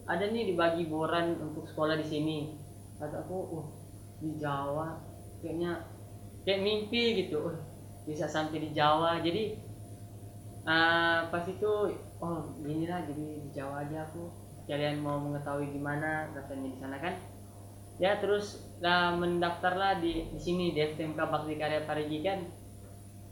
ada 0.07 0.23
nih 0.23 0.55
dibagi 0.55 0.87
boran 0.87 1.35
untuk 1.35 1.67
sekolah 1.67 1.99
di 1.99 2.07
sini. 2.07 2.37
Kata 2.97 3.23
aku, 3.23 3.37
uh 3.61 3.67
di 4.17 4.33
Jawa 4.41 4.97
kayaknya 5.45 5.85
kayak 6.41 6.65
mimpi 6.65 7.21
gitu, 7.21 7.53
uh, 7.53 7.57
bisa 8.09 8.25
sampai 8.25 8.57
di 8.65 8.69
Jawa. 8.73 9.21
Jadi 9.21 9.53
eh, 10.67 11.19
pas 11.29 11.45
itu, 11.45 11.71
oh 12.17 12.37
gini 12.59 12.89
lah, 12.89 13.05
jadi 13.05 13.25
di 13.45 13.49
Jawa 13.53 13.85
aja 13.85 14.03
aku. 14.09 14.27
Kalian 14.67 14.99
mau 14.99 15.21
mengetahui 15.21 15.71
gimana 15.71 16.27
rasanya 16.35 16.67
di 16.67 16.79
sana 16.81 16.97
kan? 16.99 17.15
ya 17.97 18.17
terus 18.21 18.61
lah 18.77 19.17
mendaftarlah 19.17 19.97
di 19.97 20.29
di 20.29 20.39
sini 20.39 20.69
di 20.73 20.79
STMK 20.85 21.17
Bakti 21.17 21.57
Karya 21.57 21.81
Parigi 21.85 22.21
kan 22.21 22.45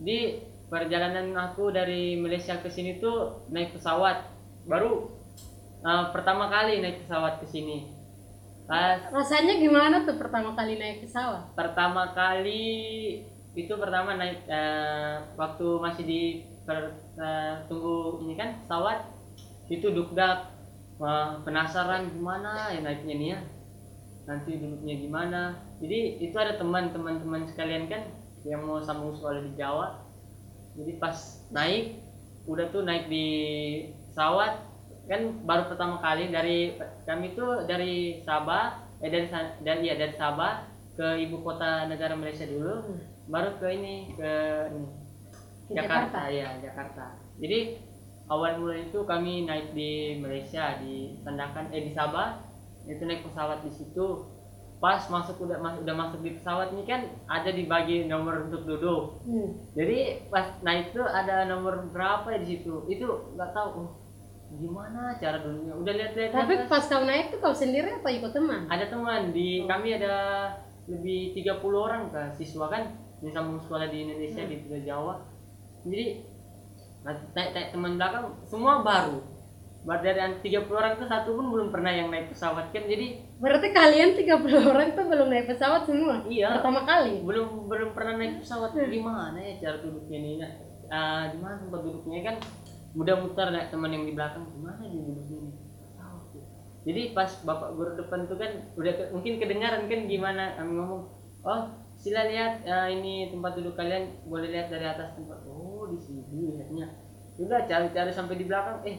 di 0.01 0.41
perjalanan 0.66 1.38
aku 1.38 1.70
dari 1.70 2.18
Malaysia 2.18 2.57
ke 2.57 2.74
sini 2.74 2.97
tuh 2.97 3.45
naik 3.53 3.78
pesawat 3.78 4.26
baru 4.66 5.13
uh, 5.86 6.09
pertama 6.09 6.49
kali 6.49 6.82
naik 6.82 7.05
pesawat 7.05 7.45
ke 7.45 7.47
sini 7.47 7.93
pas 8.68 8.99
Rasanya 9.13 9.53
gimana 9.61 9.95
tuh 10.07 10.16
pertama 10.22 10.49
kali 10.57 10.74
naik 10.82 11.05
pesawat? 11.05 11.43
pertama 11.57 12.11
kali 12.18 12.66
itu 13.55 13.74
pertama 13.80 14.20
naik 14.20 14.43
eh, 14.49 15.16
waktu 15.39 15.68
masih 15.80 16.03
di 16.03 16.22
per- 16.68 16.97
eh, 17.16 17.53
tunggu 17.72 18.20
ini 18.28 18.34
kan 18.36 18.49
pesawat 18.66 18.99
itu 19.70 19.88
dukdak 19.91 20.51
Wah, 20.95 21.43
penasaran 21.43 22.07
gimana 22.07 22.72
ya 22.72 22.80
naiknya 22.80 23.16
nih 23.20 23.30
ya? 23.36 23.39
Nanti 24.32 24.55
duduknya 24.63 24.95
gimana? 24.95 25.41
Jadi 25.84 26.24
itu 26.24 26.36
ada 26.39 26.55
teman-teman 26.55 27.20
teman 27.20 27.43
sekalian 27.51 27.91
kan 27.91 28.07
yang 28.47 28.63
mau 28.63 28.80
sambung 28.80 29.11
sekolah 29.11 29.43
di 29.43 29.51
Jawa. 29.59 29.88
Jadi 30.80 30.95
pas 30.95 31.16
naik 31.51 31.99
udah 32.47 32.66
tuh 32.72 32.88
naik 32.88 33.11
di 33.11 33.28
pesawat 34.11 34.55
kan 35.06 35.22
baru 35.41 35.70
pertama 35.70 35.97
kali 35.99 36.30
dari 36.30 36.74
kami 37.03 37.34
tuh 37.34 37.64
dari 37.64 38.20
Sabah 38.22 38.64
eh 38.99 39.10
dari 39.10 39.28
dari 39.62 39.86
ya 39.86 39.95
dari 39.95 40.14
Sabah 40.14 40.66
ke 40.95 41.22
ibu 41.22 41.39
kota 41.39 41.86
negara 41.86 42.16
Malaysia 42.16 42.47
dulu 42.47 42.95
baru 43.28 43.58
ke 43.58 43.68
ini 43.70 43.95
ke 44.14 44.32
Ke 45.66 45.74
Jakarta. 45.74 46.22
Jakarta. 46.22 46.22
ya 46.30 46.47
Jakarta. 46.62 47.06
Jadi 47.41 47.60
awal 48.26 48.62
mula 48.62 48.78
itu 48.80 49.01
kami 49.01 49.45
naik 49.45 49.74
di 49.74 49.91
Malaysia 50.18 50.78
di 50.78 51.18
Sandakan 51.22 51.74
eh 51.74 51.89
di 51.89 51.91
Sabah. 51.91 52.38
Itu 52.86 53.01
naik 53.01 53.26
pesawat 53.26 53.66
di 53.66 53.74
situ. 53.74 54.30
Pas 54.78 55.01
masuk 55.10 55.41
udah 55.41 55.58
mas- 55.58 55.82
udah 55.82 55.95
masuk 55.97 56.22
di 56.22 56.38
pesawat 56.38 56.70
ini 56.70 56.86
kan 56.86 57.01
ada 57.26 57.49
dibagi 57.49 58.06
nomor 58.06 58.45
untuk 58.45 58.70
duduk. 58.70 59.26
Hmm. 59.26 59.49
jadi 59.74 60.30
pas 60.30 60.53
naik 60.62 60.93
tuh 60.93 61.01
ada 61.01 61.49
nomor 61.49 61.89
berapa 61.89 62.30
ya 62.30 62.39
di 62.45 62.62
situ? 62.62 62.86
Itu 62.86 63.34
nggak 63.34 63.49
tahu 63.58 63.70
gimana 64.56 65.16
cara 65.20 65.38
duduknya 65.43 65.74
udah 65.76 65.93
lihat-lihat 65.93 66.32
Tapi 66.32 66.53
atas. 66.56 66.70
pas 66.72 66.84
kau 66.88 67.03
naik 67.03 67.26
tuh 67.32 67.39
kau 67.43 67.56
sendiri 67.56 67.99
atau 67.99 68.12
ikut 68.12 68.32
teman? 68.32 68.66
ada 68.72 68.86
teman. 68.88 69.36
Di 69.36 69.68
kami 69.68 69.99
ada 69.99 70.16
lebih 70.88 71.34
30 71.36 71.62
orang 71.76 72.03
kan 72.10 72.32
siswa 72.36 72.72
kan. 72.72 72.84
Yang 73.24 73.32
sambung 73.36 73.60
sekolah 73.64 73.88
di 73.89 73.97
Indonesia 74.06 74.43
di 74.43 74.56
Pulau 74.64 74.82
Jawa. 74.84 75.14
Jadi 75.88 76.06
naik 77.06 77.49
naik 77.53 77.70
teman 77.72 77.95
belakang 77.95 78.26
semua 78.49 78.82
baru. 78.82 79.20
Baru 79.86 80.01
dari 80.01 80.18
yang 80.18 80.36
30 80.41 80.66
orang 80.74 80.93
itu 80.97 81.06
satu 81.06 81.30
pun 81.38 81.45
belum 81.53 81.68
pernah 81.70 81.93
yang 81.93 82.10
naik 82.10 82.34
pesawat 82.34 82.74
kan. 82.74 82.84
Jadi 82.89 83.22
Berarti 83.38 83.68
kalian 83.70 84.18
30 84.18 84.72
orang 84.74 84.88
tuh 84.97 85.06
belum 85.06 85.28
naik 85.30 85.45
pesawat 85.45 85.86
semua? 85.86 86.26
Iya. 86.26 86.58
Pertama 86.58 86.82
kali? 86.84 87.22
belum 87.22 87.70
belum 87.70 87.89
pernah 87.93 88.18
naik 88.18 88.41
pesawat. 88.41 88.74
Gimana 88.74 89.38
ya 89.38 89.53
cara 89.62 89.78
duduknya 89.86 90.18
ini 90.18 90.32
nah, 90.41 90.51
ah, 90.89 91.24
di 91.30 91.38
mana 91.38 91.62
tempat 91.62 91.82
duduknya 91.86 92.20
kan 92.26 92.36
mudah-muter 92.96 93.48
naik 93.52 93.70
teman 93.70 93.91
yang 93.91 94.06
di 94.08 94.14
belakang 94.16 94.43
gimana 94.56 94.82
dia 94.88 95.02
duduknya 95.04 95.38
ini 95.43 95.52
Tahu 95.96 96.18
tuh. 96.32 96.46
jadi 96.88 97.02
pas 97.12 97.32
bapak 97.43 97.70
guru 97.76 97.91
depan 98.00 98.20
tuh 98.26 98.38
kan 98.39 98.52
udah 98.80 98.93
ke- 98.96 99.10
mungkin 99.12 99.34
kedengaran 99.41 99.86
kan 99.91 100.00
gimana 100.08 100.56
kami 100.56 100.72
ngomong 100.80 101.02
oh 101.43 101.62
sila 101.96 102.22
lihat 102.28 102.64
ah, 102.68 102.88
ini 102.91 103.32
tempat 103.32 103.52
duduk 103.58 103.74
kalian 103.74 104.04
boleh 104.28 104.52
lihat 104.52 104.68
dari 104.70 104.86
atas 104.86 105.16
tempat. 105.16 105.41
Oh 105.48 105.89
di 105.89 105.98
sini 105.98 106.54
lihatnya. 106.54 106.88
Udah 107.41 107.66
cari-cari 107.66 108.12
sampai 108.14 108.36
di 108.38 108.46
belakang. 108.46 108.84
Eh 108.86 108.98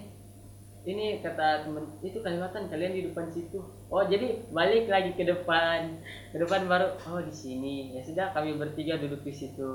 ini 0.87 1.19
kata 1.23 1.67
temen 1.67 1.85
itu 2.03 2.19
Kalimantan 2.23 2.67
kalian 2.67 2.93
di 2.97 3.03
depan 3.11 3.31
situ. 3.31 3.59
Oh 3.91 4.03
jadi 4.07 4.49
balik 4.51 4.87
lagi 4.91 5.13
ke 5.15 5.23
depan 5.23 6.03
ke 6.33 6.37
depan 6.41 6.67
baru 6.67 6.99
oh 7.07 7.21
di 7.23 7.35
sini. 7.35 7.95
Ya 7.95 8.03
sudah 8.03 8.33
kami 8.35 8.57
bertiga 8.59 8.99
duduk 8.99 9.23
di 9.23 9.35
situ 9.35 9.71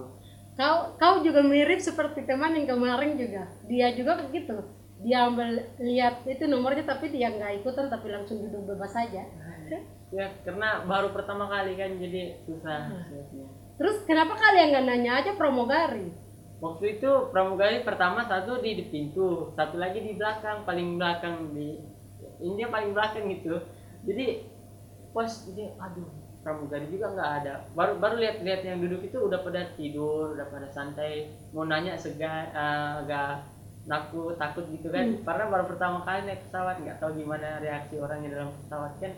Kau 0.60 0.94
kau 1.00 1.24
juga 1.24 1.42
mirip 1.42 1.80
seperti 1.80 2.28
teman 2.28 2.54
yang 2.56 2.68
kemarin 2.76 3.16
juga. 3.16 3.48
Dia 3.66 3.96
juga 3.96 4.20
begitu. 4.24 4.56
Dia 5.02 5.32
ambil 5.32 5.66
lihat 5.82 6.28
itu 6.30 6.46
nomornya 6.46 6.86
tapi 6.86 7.10
dia 7.10 7.34
nggak 7.34 7.64
ikutan 7.64 7.90
tapi 7.90 8.12
langsung 8.14 8.44
duduk 8.44 8.76
bebas 8.76 8.94
saja. 8.94 9.26
ya 10.12 10.28
karena 10.44 10.84
baru 10.84 11.16
pertama 11.16 11.48
kali 11.48 11.80
kan 11.80 11.96
jadi 11.96 12.36
susah 12.44 12.92
lihatnya. 12.92 13.48
Terus 13.80 14.04
kenapa 14.04 14.36
kalian 14.36 14.76
nggak 14.76 14.86
nanya 14.86 15.12
aja 15.24 15.32
pramugari? 15.40 16.12
waktu 16.62 17.02
itu 17.02 17.12
pramugari 17.34 17.82
pertama 17.82 18.22
satu 18.30 18.62
di, 18.62 18.78
di 18.78 18.86
pintu 18.86 19.50
satu 19.58 19.82
lagi 19.82 19.98
di 19.98 20.14
belakang 20.14 20.62
paling 20.62 21.02
belakang 21.02 21.58
di 21.58 21.82
ini 22.38 22.54
dia 22.54 22.70
paling 22.70 22.94
belakang 22.94 23.26
gitu 23.34 23.58
jadi 24.06 24.46
pas 25.10 25.30
ini 25.50 25.74
aduh 25.82 26.21
pramugari 26.42 26.90
juga 26.90 27.14
nggak 27.14 27.32
ada. 27.42 27.54
Baru 27.78 28.02
baru 28.02 28.16
lihat-lihat 28.18 28.62
yang 28.66 28.78
duduk 28.82 29.06
itu 29.06 29.18
udah 29.18 29.40
pada 29.46 29.62
tidur 29.78 30.34
udah 30.34 30.48
pada 30.50 30.68
santai. 30.74 31.32
Mau 31.54 31.66
nanya 31.66 31.96
segan 31.96 32.50
eh, 32.52 32.90
agak 33.06 33.46
takut 33.86 34.36
takut 34.38 34.66
gitu 34.74 34.90
kan. 34.90 35.06
Karena 35.22 35.46
baru 35.50 35.66
pertama 35.70 36.06
kali 36.06 36.26
naik 36.26 36.46
pesawat 36.50 36.82
nggak 36.82 36.98
tahu 37.02 37.12
gimana 37.18 37.62
reaksi 37.62 37.96
orangnya 38.02 38.30
dalam 38.42 38.50
pesawat 38.66 38.94
kan. 38.98 39.14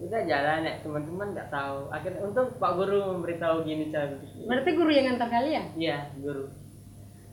Udah 0.00 0.20
jalan 0.24 0.68
ya. 0.68 0.74
Teman-teman 0.84 1.28
nggak 1.32 1.48
tahu. 1.48 1.78
Akhirnya 1.88 2.20
untung 2.24 2.48
pak 2.56 2.72
guru 2.76 2.98
memberitahu 3.16 3.56
gini 3.64 3.88
cara. 3.88 4.16
Berarti 4.48 4.70
guru 4.76 4.90
yang 4.92 5.04
ngantar 5.12 5.28
kalian. 5.32 5.64
iya 5.76 6.08
guru. 6.20 6.48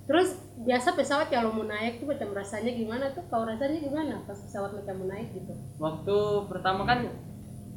Terus 0.09 0.41
biasa 0.65 0.97
pesawat 0.97 1.29
kalau 1.29 1.53
mau 1.53 1.69
naik 1.69 2.01
tuh 2.01 2.09
macam 2.09 2.33
rasanya 2.33 2.73
gimana 2.73 3.13
tuh? 3.13 3.21
Kau 3.29 3.45
rasanya 3.45 3.77
gimana 3.77 4.25
pas 4.25 4.41
pesawat 4.41 4.73
macam 4.73 5.05
mau 5.05 5.07
naik 5.13 5.29
gitu? 5.37 5.53
waktu 5.79 6.17
pertama 6.51 6.83
kan 6.83 7.07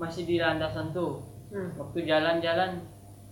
masih 0.03 0.27
di 0.27 0.43
landasan 0.43 0.91
tuh 0.91 1.23
Nah, 1.53 1.69
waktu 1.77 2.09
jalan-jalan 2.09 2.81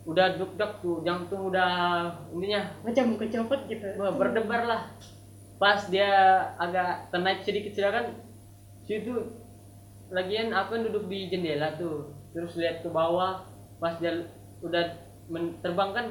udah 0.05 0.37
duk 0.37 0.57
duk 0.61 0.73
tuh 0.85 0.97
jantung 1.05 1.49
udah 1.49 2.09
intinya 2.37 2.69
macam 2.85 3.05
mau 3.13 3.21
kecopot 3.21 3.61
gitu. 3.69 3.89
wah, 3.97 4.13
berdebar 4.13 4.69
lah. 4.69 4.83
Pas 5.57 5.81
dia 5.89 6.09
agak 6.61 7.09
ternaik 7.13 7.45
sedikit 7.45 7.73
silakan 7.73 8.17
situ 8.85 9.13
lagian 10.13 10.53
aku 10.53 10.77
kan 10.77 10.83
duduk 10.85 11.05
di 11.09 11.33
jendela 11.33 11.73
tuh. 11.81 12.13
Terus 12.37 12.61
lihat 12.61 12.85
ke 12.85 12.93
bawah 12.93 13.45
pas 13.81 13.97
dia 13.97 14.29
udah 14.61 14.85
terbang 15.65 15.91
kan 15.97 16.07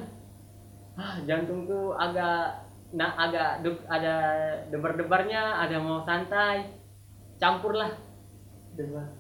ah 0.97 1.21
jantung 1.29 1.69
tuh 1.69 1.93
agak 1.93 2.65
nah 2.89 3.13
agak 3.21 3.61
duk, 3.61 3.85
ada 3.85 4.15
debar-debarnya 4.73 5.61
ada 5.61 5.77
mau 5.77 6.01
santai. 6.01 6.73
Campur 7.37 7.77
lah. 7.77 7.93
Debar 8.73 9.18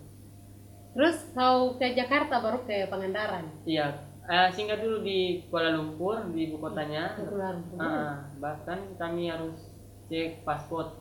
Terus 0.89 1.17
kau 1.31 1.75
ke 1.75 1.93
Jakarta 1.93 2.41
baru 2.41 2.65
ke 2.65 2.89
Pangandaran. 2.89 3.45
Iya, 3.63 3.93
eh, 4.25 4.47
singgah 4.49 4.77
dulu 4.77 5.01
di 5.01 5.45
Kuala 5.47 5.71
Lumpur 5.71 6.33
di 6.33 6.49
ibu 6.49 6.57
kotanya. 6.57 7.13
Kuala 7.15 7.55
Lumpur. 7.55 7.77
Ah, 7.77 8.25
bahkan 8.37 8.79
kami 8.95 9.29
harus 9.29 9.69
cek 10.07 10.41
paspor. 10.41 10.97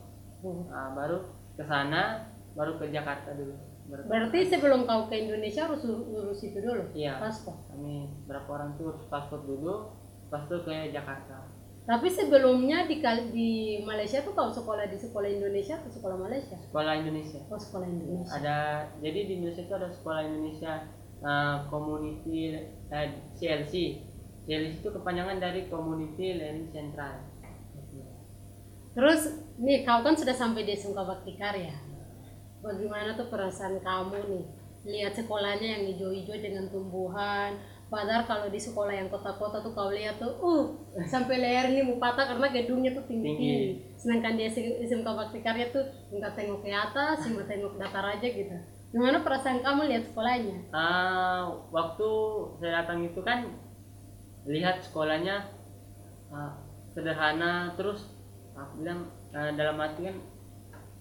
Ah, 0.69 0.93
baru 0.93 1.25
ke 1.53 1.63
sana, 1.63 2.29
baru 2.53 2.77
ke 2.77 2.87
Jakarta 2.89 3.33
dulu. 3.33 3.57
Berarti 3.89 4.45
sebelum 4.45 4.85
kau 4.85 5.09
ke 5.09 5.17
Indonesia 5.17 5.65
harus 5.65 5.81
ur- 5.81 6.05
urus 6.05 6.45
itu 6.45 6.61
dulu. 6.61 6.93
Iya. 6.93 7.17
Paspor. 7.17 7.57
kami 7.67 8.05
berapa 8.29 8.45
orang 8.47 8.77
tuh 8.77 8.93
paspor 9.09 9.41
dulu 9.41 9.89
pas 10.29 10.45
itu 10.45 10.61
ke 10.61 10.93
Jakarta 10.93 11.41
Tapi 11.89 12.05
sebelumnya 12.05 12.85
di 12.85 13.01
di 13.33 13.81
Malaysia 13.81 14.21
tuh 14.21 14.37
kau 14.37 14.53
sekolah 14.53 14.85
di 14.93 14.97
sekolah 15.01 15.25
Indonesia 15.25 15.81
atau 15.81 15.89
sekolah 15.89 16.21
Malaysia? 16.21 16.53
sekolah 16.69 16.93
Indonesia 17.01 17.41
Oh 17.49 17.57
sekolah 17.57 17.87
Indonesia. 17.89 18.29
ada 18.37 18.57
jadi 19.01 19.19
di 19.25 19.33
Indonesia 19.41 19.65
itu 19.65 19.73
ada 19.73 19.89
sekolah 19.89 20.21
Indonesia 20.21 20.85
eh, 21.25 21.57
Community 21.65 22.53
eh, 22.93 23.09
CLC 23.33 23.73
CLC 24.45 24.85
itu 24.85 24.89
kepanjangan 24.93 25.41
dari 25.41 25.65
Community 25.65 26.37
Learning 26.37 26.69
Central 26.69 27.25
Terus 28.93 29.21
nih 29.61 29.85
kau 29.85 30.01
kan 30.01 30.17
sudah 30.17 30.33
sampai 30.33 30.65
di 30.65 30.73
SMK 30.73 30.97
Bakti 30.97 31.37
Karya. 31.37 31.71
Bagaimana 32.59 33.15
tuh 33.15 33.31
perasaan 33.31 33.79
kamu 33.79 34.17
nih 34.27 34.45
lihat 34.83 35.15
sekolahnya 35.15 35.79
yang 35.79 35.83
hijau-hijau 35.93 36.35
dengan 36.41 36.65
tumbuhan. 36.67 37.55
Padahal 37.89 38.23
kalau 38.29 38.47
di 38.53 38.61
sekolah 38.61 38.93
yang 38.93 39.09
kota-kota 39.09 39.65
tuh 39.65 39.73
kau 39.73 39.89
lihat 39.89 40.21
tuh, 40.21 40.29
uh, 40.37 40.63
sampai 41.09 41.41
leher 41.41 41.73
ini 41.73 41.81
mau 41.89 41.97
patah 41.97 42.29
karena 42.29 42.47
gedungnya 42.53 42.93
tuh 42.93 43.03
tinggi-tinggi. 43.09 43.97
Sedangkan 43.97 44.37
di 44.37 44.45
SMK 44.85 45.07
Bakti 45.09 45.41
Karya 45.41 45.73
tuh 45.73 45.81
nggak 46.13 46.37
tengok 46.37 46.61
ke 46.61 46.69
atas, 46.69 47.25
cuma 47.25 47.41
tengok 47.49 47.81
datar 47.81 48.05
aja 48.05 48.27
gitu. 48.29 48.53
Gimana 48.93 49.21
perasaan 49.25 49.65
kamu 49.65 49.89
lihat 49.89 50.03
sekolahnya? 50.09 50.57
Ah, 50.69 51.49
waktu 51.73 52.09
saya 52.61 52.85
datang 52.85 53.05
itu 53.05 53.21
kan 53.25 53.45
lihat 54.45 54.85
sekolahnya 54.85 55.49
ah, 56.29 56.53
sederhana 56.93 57.73
terus 57.73 58.05
aku 58.53 58.85
bilang 58.85 59.09
ah, 59.33 59.49
dalam 59.53 59.77
hati 59.77 60.09
kan 60.09 60.17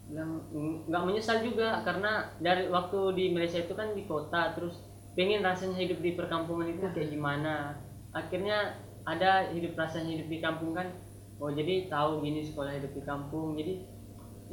bilang 0.09 0.41
"Mm, 0.53 0.89
nggak 0.89 1.05
menyesal 1.05 1.45
juga 1.45 1.85
karena 1.85 2.33
dari 2.41 2.69
waktu 2.73 3.13
di 3.13 3.25
Malaysia 3.33 3.61
itu 3.61 3.77
kan 3.77 3.93
di 3.93 4.09
kota 4.09 4.57
terus 4.57 4.88
pengen 5.19 5.43
rasanya 5.43 5.83
hidup 5.83 5.99
di 5.99 6.15
perkampungan 6.15 6.71
itu 6.71 6.87
kayak 6.95 7.11
gimana? 7.11 7.75
Akhirnya 8.15 8.79
ada 9.03 9.51
hidup 9.51 9.75
rasanya 9.75 10.15
hidup 10.15 10.31
di 10.31 10.39
kampung 10.39 10.79
kan? 10.79 10.95
Oh 11.43 11.51
jadi 11.51 11.91
tahu 11.91 12.23
gini 12.23 12.47
sekolah 12.47 12.79
hidup 12.79 12.95
di 12.95 13.03
kampung. 13.03 13.59
Jadi 13.59 13.83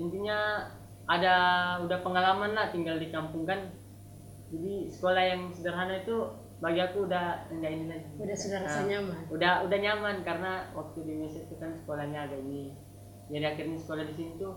intinya 0.02 0.66
ada 1.06 1.36
udah 1.86 2.02
pengalaman 2.02 2.58
lah 2.58 2.74
tinggal 2.74 2.98
di 2.98 3.14
kampung 3.14 3.46
kan? 3.46 3.70
Jadi 4.50 4.90
sekolah 4.90 5.22
yang 5.22 5.54
sederhana 5.54 6.02
itu 6.02 6.18
bagi 6.58 6.82
aku 6.82 7.06
udah 7.06 7.46
enggak 7.54 7.72
ini 7.78 7.86
lagi. 7.86 8.08
Udah 8.18 8.38
sudah 8.38 8.60
rasa 8.66 8.80
Nah, 8.82 8.88
nyaman. 8.90 9.18
udah 9.30 9.54
udah 9.70 9.78
nyaman 9.78 10.16
karena 10.26 10.52
waktu 10.74 10.98
di 11.06 11.10
Indonesia 11.14 11.42
itu 11.46 11.56
kan 11.62 11.78
sekolahnya 11.78 12.20
agak 12.26 12.42
ini. 12.42 12.74
Jadi 13.30 13.46
akhirnya 13.46 13.78
sekolah 13.78 14.04
di 14.10 14.14
sini 14.18 14.32
tuh 14.42 14.54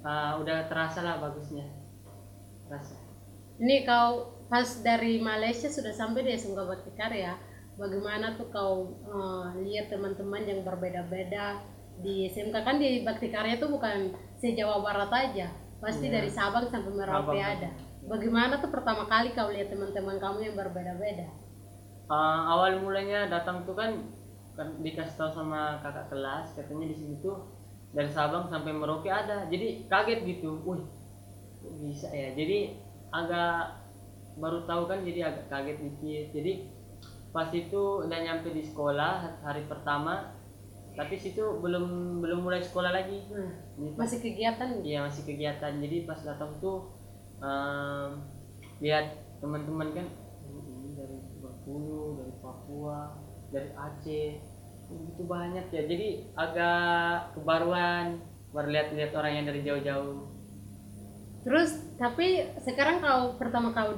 ah, 0.00 0.40
udah 0.40 0.64
terasa 0.70 1.04
lah 1.04 1.20
bagusnya. 1.20 1.68
Terasa. 2.68 2.96
Ini 3.56 3.84
kau 3.88 4.35
pas 4.46 4.66
dari 4.82 5.18
Malaysia 5.18 5.66
sudah 5.66 5.90
sampai 5.90 6.22
di 6.22 6.32
SMK 6.34 6.60
Karya, 6.94 7.34
bagaimana 7.76 8.34
tuh 8.38 8.48
kau 8.50 9.00
eh, 9.04 9.46
lihat 9.66 9.92
teman-teman 9.92 10.42
yang 10.46 10.60
berbeda-beda 10.62 11.60
di 12.00 12.28
SMK 12.28 12.56
kan 12.62 12.76
di 12.76 13.02
Bakti 13.02 13.28
Karya 13.32 13.56
tuh 13.56 13.72
bukan 13.72 14.12
se 14.36 14.52
Jawa 14.52 14.84
Barat 14.84 15.10
aja, 15.12 15.48
pasti 15.80 16.08
Iya. 16.08 16.20
dari 16.20 16.30
Sabang 16.30 16.68
sampai 16.68 16.92
Merauke 16.92 17.40
ada. 17.40 17.72
Bagaimana 18.06 18.62
tuh 18.62 18.70
pertama 18.70 19.08
kali 19.10 19.34
kau 19.34 19.50
lihat 19.50 19.72
teman-teman 19.72 20.20
kamu 20.20 20.38
yang 20.52 20.54
berbeda-beda? 20.54 21.26
Ah, 22.06 22.54
awal 22.54 22.78
mulanya 22.78 23.26
datang 23.26 23.66
tuh 23.66 23.74
kan, 23.74 23.98
kan 24.54 24.78
dikasih 24.78 25.18
tahu 25.18 25.30
sama 25.34 25.82
kakak 25.82 26.06
kelas 26.12 26.54
katanya 26.54 26.86
di 26.86 26.96
sini 26.96 27.14
tuh 27.18 27.50
dari 27.90 28.06
Sabang 28.12 28.46
sampai 28.46 28.70
Merauke 28.70 29.10
ada. 29.10 29.50
Jadi 29.50 29.90
kaget 29.90 30.20
gitu. 30.22 30.62
Wih 30.62 30.86
bisa 31.82 32.12
ya? 32.14 32.30
Jadi 32.36 32.78
agak 33.10 33.85
baru 34.36 34.68
tahu 34.68 34.82
kan 34.86 35.00
jadi 35.00 35.32
agak 35.32 35.46
kaget 35.48 35.78
dikit 35.80 36.26
jadi 36.36 36.52
pas 37.32 37.48
itu 37.52 37.82
udah 38.04 38.18
nyampe 38.20 38.48
di 38.52 38.64
sekolah 38.64 39.40
hari 39.44 39.64
pertama 39.68 40.32
tapi 40.96 41.20
situ 41.20 41.60
belum 41.60 42.18
belum 42.24 42.40
mulai 42.40 42.64
sekolah 42.64 42.88
lagi 42.88 43.20
Jadi 43.28 43.92
pas- 43.92 44.08
masih 44.08 44.18
kegiatan 44.24 44.68
Iya 44.80 45.04
masih 45.04 45.22
kegiatan. 45.28 45.72
Jadi 45.76 46.08
pas 46.08 46.16
datang 46.24 46.56
tuh 46.56 46.88
em, 47.36 48.24
lihat 48.80 49.12
teman-teman 49.44 49.92
kan 49.92 50.06
"Oh, 50.48 50.64
ini 50.64 50.96
dari 50.96 51.20
Bengkulu, 51.36 52.16
dari 52.16 52.32
Papua, 52.40 53.12
dari 53.52 53.68
Aceh, 53.76 54.40
Oh, 54.88 54.96
begitu 55.02 55.22
banyak 55.28 55.66
ya. 55.68 55.82
Jadi 55.84 56.08
agak 56.32 57.34
kebaruan 57.36 58.22
baru 58.54 58.68
lihat-lihat 58.70 59.12
orang 59.12 59.32
yang 59.36 59.46
dari 59.50 59.60
jauh-jauh. 59.66 60.30
Terus 61.42 61.70
tapi 61.96 62.26
sekarang 62.60 63.00
kau 63.00 63.34
pertama 63.40 63.72
kau 63.72 63.92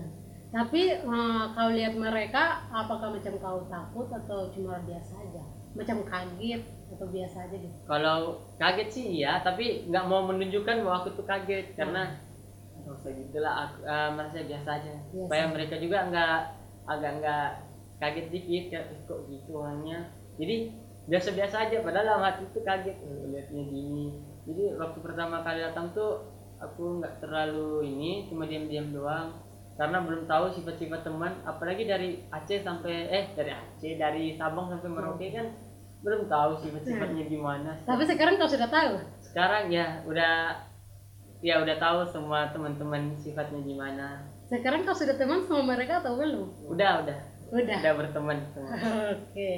tapi 0.56 0.82
eh, 0.96 1.44
kau 1.52 1.68
lihat 1.74 1.94
mereka 1.98 2.62
apakah 2.70 3.10
macam 3.12 3.34
kau 3.38 3.58
takut 3.66 4.08
atau 4.08 4.48
cuma 4.54 4.78
biasa 4.86 5.14
aja? 5.18 5.42
Macam 5.74 6.06
kaget 6.06 6.62
atau 6.94 7.06
biasa 7.10 7.36
aja 7.50 7.56
gitu? 7.58 7.74
Kalau 7.90 8.38
kaget 8.56 8.88
sih 8.88 9.06
iya, 9.18 9.42
tapi 9.42 9.90
nggak 9.90 10.06
mau 10.06 10.22
menunjukkan 10.30 10.86
bahwa 10.86 11.02
aku 11.02 11.18
tuh 11.18 11.26
kaget 11.26 11.74
karena 11.74 12.14
nggak 12.84 12.94
usah 13.00 13.10
gitulah 13.16 13.54
aku 13.66 13.76
eh, 13.82 14.08
merasa 14.14 14.36
biasa 14.44 14.68
aja 14.76 14.92
Biasa. 15.10 15.24
supaya 15.24 15.44
mereka 15.48 15.74
juga 15.80 15.98
nggak 16.12 16.38
agak 16.84 17.12
nggak 17.18 17.48
kaget 17.96 18.26
dikit 18.28 18.64
kayak 18.68 18.86
"Ih, 18.92 19.00
kok 19.08 19.20
gitu 19.32 19.50
orangnya 19.56 19.98
jadi 20.36 20.56
biasa-biasa 21.08 21.56
aja 21.64 21.76
padahal 21.80 22.04
dalam 22.12 22.24
hati 22.28 22.44
itu 22.44 22.60
kaget 22.60 22.96
"Eh, 23.00 23.24
lihatnya 23.32 23.62
gini 23.72 24.06
jadi 24.44 24.76
waktu 24.76 24.98
pertama 25.00 25.40
kali 25.40 25.64
datang 25.64 25.96
tuh 25.96 26.33
aku 26.56 26.98
nggak 26.98 27.18
terlalu 27.18 27.86
ini 27.86 28.26
cuma 28.26 28.44
diam-diam 28.44 28.90
doang 28.90 29.34
karena 29.74 29.98
belum 30.00 30.24
tahu 30.24 30.52
sifat-sifat 30.52 31.02
teman 31.02 31.34
apalagi 31.42 31.82
dari 31.82 32.22
Aceh 32.28 32.60
sampai 32.60 32.94
eh 33.06 33.24
dari 33.32 33.50
Aceh 33.50 33.92
dari 33.94 34.24
Sabang 34.32 34.68
sampai 34.68 34.86
Merauke 34.86 35.28
kan 35.28 35.50
belum 36.00 36.24
tahu 36.24 36.50
sifat-sifatnya 36.58 37.24
gimana 37.24 37.70
Tapi 37.82 38.04
sekarang 38.04 38.36
kau 38.36 38.46
sudah 38.46 38.68
tahu. 38.68 39.00
sekarang 39.24 39.66
ya 39.66 40.04
udah 40.04 40.52
ya 41.40 41.58
udah 41.58 41.76
tahu 41.76 41.98
semua 42.06 42.48
teman-teman 42.48 43.16
sifatnya 43.16 43.60
gimana 43.60 44.22
Sekarang 44.44 44.84
kau 44.84 44.92
sudah 44.92 45.16
teman 45.16 45.40
sama 45.42 45.64
mereka 45.66 45.98
atau 45.98 46.14
belum? 46.14 46.44
udah 46.68 47.02
udah 47.02 47.18
Udah. 47.50 47.78
udah 47.78 47.92
berteman 47.94 48.38
semua 48.50 48.76
Oke. 49.12 49.50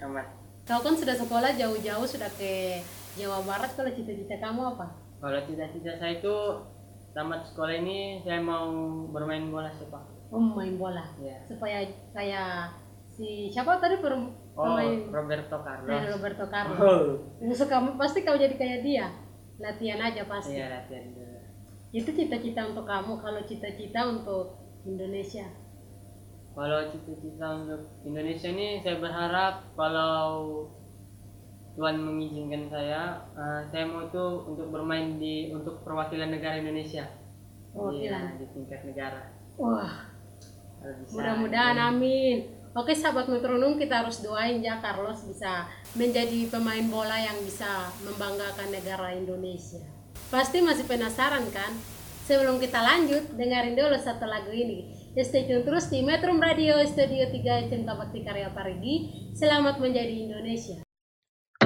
aman 0.00 0.24
Kau 0.60 0.78
kan 0.78 0.94
sudah 0.94 1.12
sekolah 1.12 1.50
jauh-jauh 1.52 2.06
sudah 2.06 2.30
ke 2.30 2.78
Jawa 3.18 3.42
Barat. 3.42 3.74
Kalau 3.74 3.90
cita-cita 3.90 4.38
kamu 4.38 4.62
apa? 4.70 4.86
Kalau 5.20 5.38
cita-cita 5.44 5.92
saya 5.94 6.16
itu 6.16 6.36
tamat 7.10 7.44
sekolah 7.44 7.74
ini 7.76 7.98
saya 8.20 8.40
mau 8.40 8.70
bermain 9.06 9.46
bola 9.46 9.68
sepak 9.70 10.00
Oh, 10.30 10.38
main 10.38 10.78
bola. 10.78 11.02
ya 11.18 11.42
Supaya 11.42 11.82
kayak 12.14 12.70
si 13.10 13.50
siapa 13.50 13.82
tadi 13.82 13.98
per, 13.98 14.14
oh 14.14 14.30
pemain 14.54 15.10
Roberto 15.10 15.58
Carlos 15.58 15.90
Roberto 16.06 16.46
Carlos. 16.46 16.78
oh 17.42 17.66
kamu 17.66 17.98
pasti 17.98 18.22
kau 18.22 18.38
jadi 18.38 18.54
kayak 18.54 18.80
dia. 18.80 19.06
Latihan 19.58 19.98
aja 20.00 20.22
pasti. 20.24 20.54
iya 20.54 20.70
latihan 20.70 21.10
Itu 21.90 22.14
cita-cita 22.14 22.70
untuk 22.70 22.86
kamu. 22.86 23.18
Kalau 23.18 23.42
cita-cita 23.42 24.00
untuk 24.06 24.54
Indonesia. 24.86 25.50
kalau 26.50 26.82
cita-cita 26.86 27.46
untuk 27.58 27.82
Indonesia 28.02 28.48
ini 28.48 28.78
saya 28.80 28.98
berharap 28.98 29.74
kalau 29.74 30.66
Tuhan 31.78 31.96
mengizinkan 32.02 32.66
saya 32.66 33.22
eh, 33.34 33.62
saya 33.70 33.84
mau 33.86 34.06
itu 34.06 34.24
untuk 34.46 34.68
bermain 34.74 35.18
di 35.18 35.54
untuk 35.54 35.82
perwakilan 35.86 36.30
negara 36.30 36.58
Indonesia 36.58 37.06
Perwakilan. 37.70 38.34
Iya, 38.34 38.38
di 38.42 38.46
tingkat 38.50 38.80
negara 38.82 39.20
Wah, 39.60 40.08
mudah-mudahan 41.12 41.76
amin. 41.76 42.48
Oke 42.70 42.94
sahabat 42.94 43.26
metronom 43.26 43.76
kita 43.76 44.06
harus 44.06 44.22
doain 44.22 44.62
ya 44.62 44.78
Carlos 44.78 45.26
bisa 45.26 45.66
menjadi 45.98 46.46
pemain 46.48 46.86
bola 46.86 47.18
yang 47.18 47.36
bisa 47.42 47.90
membanggakan 48.06 48.70
negara 48.70 49.10
Indonesia. 49.12 49.82
Pasti 50.30 50.62
masih 50.62 50.86
penasaran 50.86 51.44
kan? 51.50 51.74
Sebelum 52.30 52.62
kita 52.62 52.78
lanjut, 52.78 53.34
dengerin 53.34 53.74
dulu 53.74 53.98
satu 53.98 54.22
lagu 54.22 54.54
ini. 54.54 54.86
Stay 55.18 55.50
tune 55.50 55.66
terus 55.66 55.90
di 55.90 56.06
Metro 56.06 56.30
Radio 56.38 56.78
Studio 56.86 57.26
3 57.26 57.66
SMK 57.66 57.90
Bakti 57.90 58.22
Karya 58.22 58.54
Parigi. 58.54 59.10
Selamat 59.34 59.82
menjadi 59.82 60.30
Indonesia. 60.30 60.78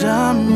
I'm 0.00 0.47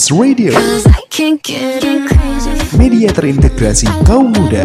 Metrums 0.00 0.16
Radio, 0.16 0.56
media 2.80 3.12
terintegrasi 3.12 3.84
kaum 4.08 4.32
muda. 4.32 4.64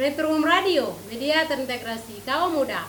Metrum 0.00 0.40
Radio, 0.40 0.96
media 1.12 1.44
terintegrasi 1.44 2.24
kaum 2.24 2.56
muda. 2.56 2.80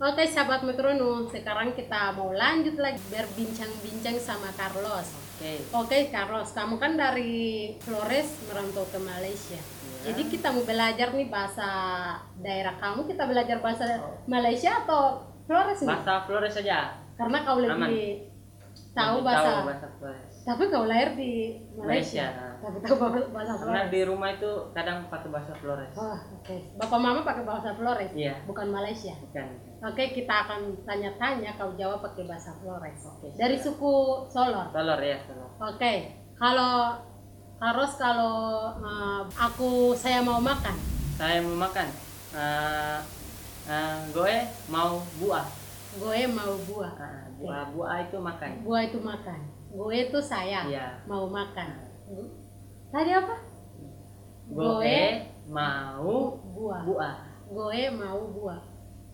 Oke 0.00 0.24
sahabat 0.32 0.64
metronom, 0.64 1.28
sekarang 1.28 1.76
kita 1.76 2.16
mau 2.16 2.32
lanjut 2.32 2.80
lagi 2.80 3.04
berbincang-bincang 3.12 4.16
sama 4.16 4.48
Carlos. 4.56 5.12
Oke. 5.36 5.60
Oke 5.76 6.08
Carlos, 6.08 6.56
kamu 6.56 6.80
kan 6.80 6.96
dari 6.96 7.76
Flores 7.84 8.32
merantau 8.48 8.88
ke 8.88 8.96
Malaysia. 8.96 9.60
Jadi 10.08 10.24
kita 10.32 10.56
mau 10.56 10.64
belajar 10.64 11.12
nih 11.12 11.28
bahasa 11.28 11.68
daerah 12.40 12.80
kamu, 12.80 13.12
kita 13.12 13.28
belajar 13.28 13.60
bahasa 13.60 14.00
Malaysia 14.24 14.72
atau 14.88 15.20
Flores 15.44 15.84
nih? 15.84 15.92
Bahasa 15.92 16.24
Flores 16.24 16.56
saja. 16.56 17.01
Karena 17.14 17.38
kau 17.42 17.56
Aman. 17.56 17.68
lebih 17.86 18.32
tahu 18.92 19.16
bahasa. 19.20 19.48
tahu 19.54 19.66
bahasa 19.66 19.88
Flores. 19.96 20.32
Tapi 20.42 20.62
kau 20.68 20.84
lahir 20.84 21.14
di 21.14 21.32
Malaysia. 21.72 22.26
Malaysia. 22.26 22.26
Tapi 22.58 22.76
tahu 22.78 22.94
bahasa 22.98 23.28
bahasa 23.28 23.52
Karena 23.56 23.72
Flores. 23.78 23.90
di 23.90 24.00
rumah 24.02 24.28
itu 24.30 24.50
kadang 24.72 24.98
pakai 25.06 25.28
bahasa 25.28 25.52
Flores. 25.54 25.92
Oh, 25.94 26.18
oke. 26.34 26.56
Bapak 26.76 26.98
mama 26.98 27.20
pakai 27.22 27.44
bahasa 27.44 27.70
Flores, 27.72 28.10
Iya. 28.12 28.34
bukan 28.42 28.66
Malaysia. 28.68 29.14
Bukan. 29.18 29.46
Oke, 29.82 30.04
kita 30.12 30.34
akan 30.40 30.60
tanya-tanya, 30.82 31.50
kau 31.54 31.74
jawab 31.74 32.02
pakai 32.02 32.24
bahasa 32.24 32.54
Flores. 32.56 33.00
Oke, 33.04 33.28
Dari 33.32 33.56
suku 33.56 33.94
Solor. 34.26 34.70
Solor 34.70 34.98
ya, 34.98 35.18
solor. 35.22 35.50
Oke, 35.58 35.92
kalau 36.34 36.96
harus 37.58 37.90
kalau 37.94 38.34
eh, 38.76 39.22
aku 39.32 39.70
saya 39.92 40.18
mau 40.20 40.38
makan, 40.38 40.74
Saya 41.12 41.38
mau 41.38 41.54
makan. 41.56 41.86
Eh, 42.32 42.98
eh, 43.68 43.96
gue 44.10 44.34
mau 44.66 44.98
buah. 45.16 45.46
Gue 45.92 46.20
mau 46.28 46.54
buah. 46.64 46.92
Ah, 46.96 47.24
buah 47.36 47.62
buah 47.72 47.96
itu 48.04 48.16
makan. 48.16 48.50
Buah 48.64 48.82
itu 48.86 48.98
makan. 48.98 49.38
Gue 49.72 49.96
itu 50.08 50.18
saya 50.20 50.64
Iya. 50.64 50.86
mau 51.04 51.28
makan. 51.28 51.68
Tadi 52.88 53.10
apa? 53.10 53.36
Gue 54.48 54.96
mau 55.48 56.36
buah. 56.52 56.82
buah. 56.84 57.16
Gue 57.48 57.82
mau 57.92 58.20
buah. 58.30 58.60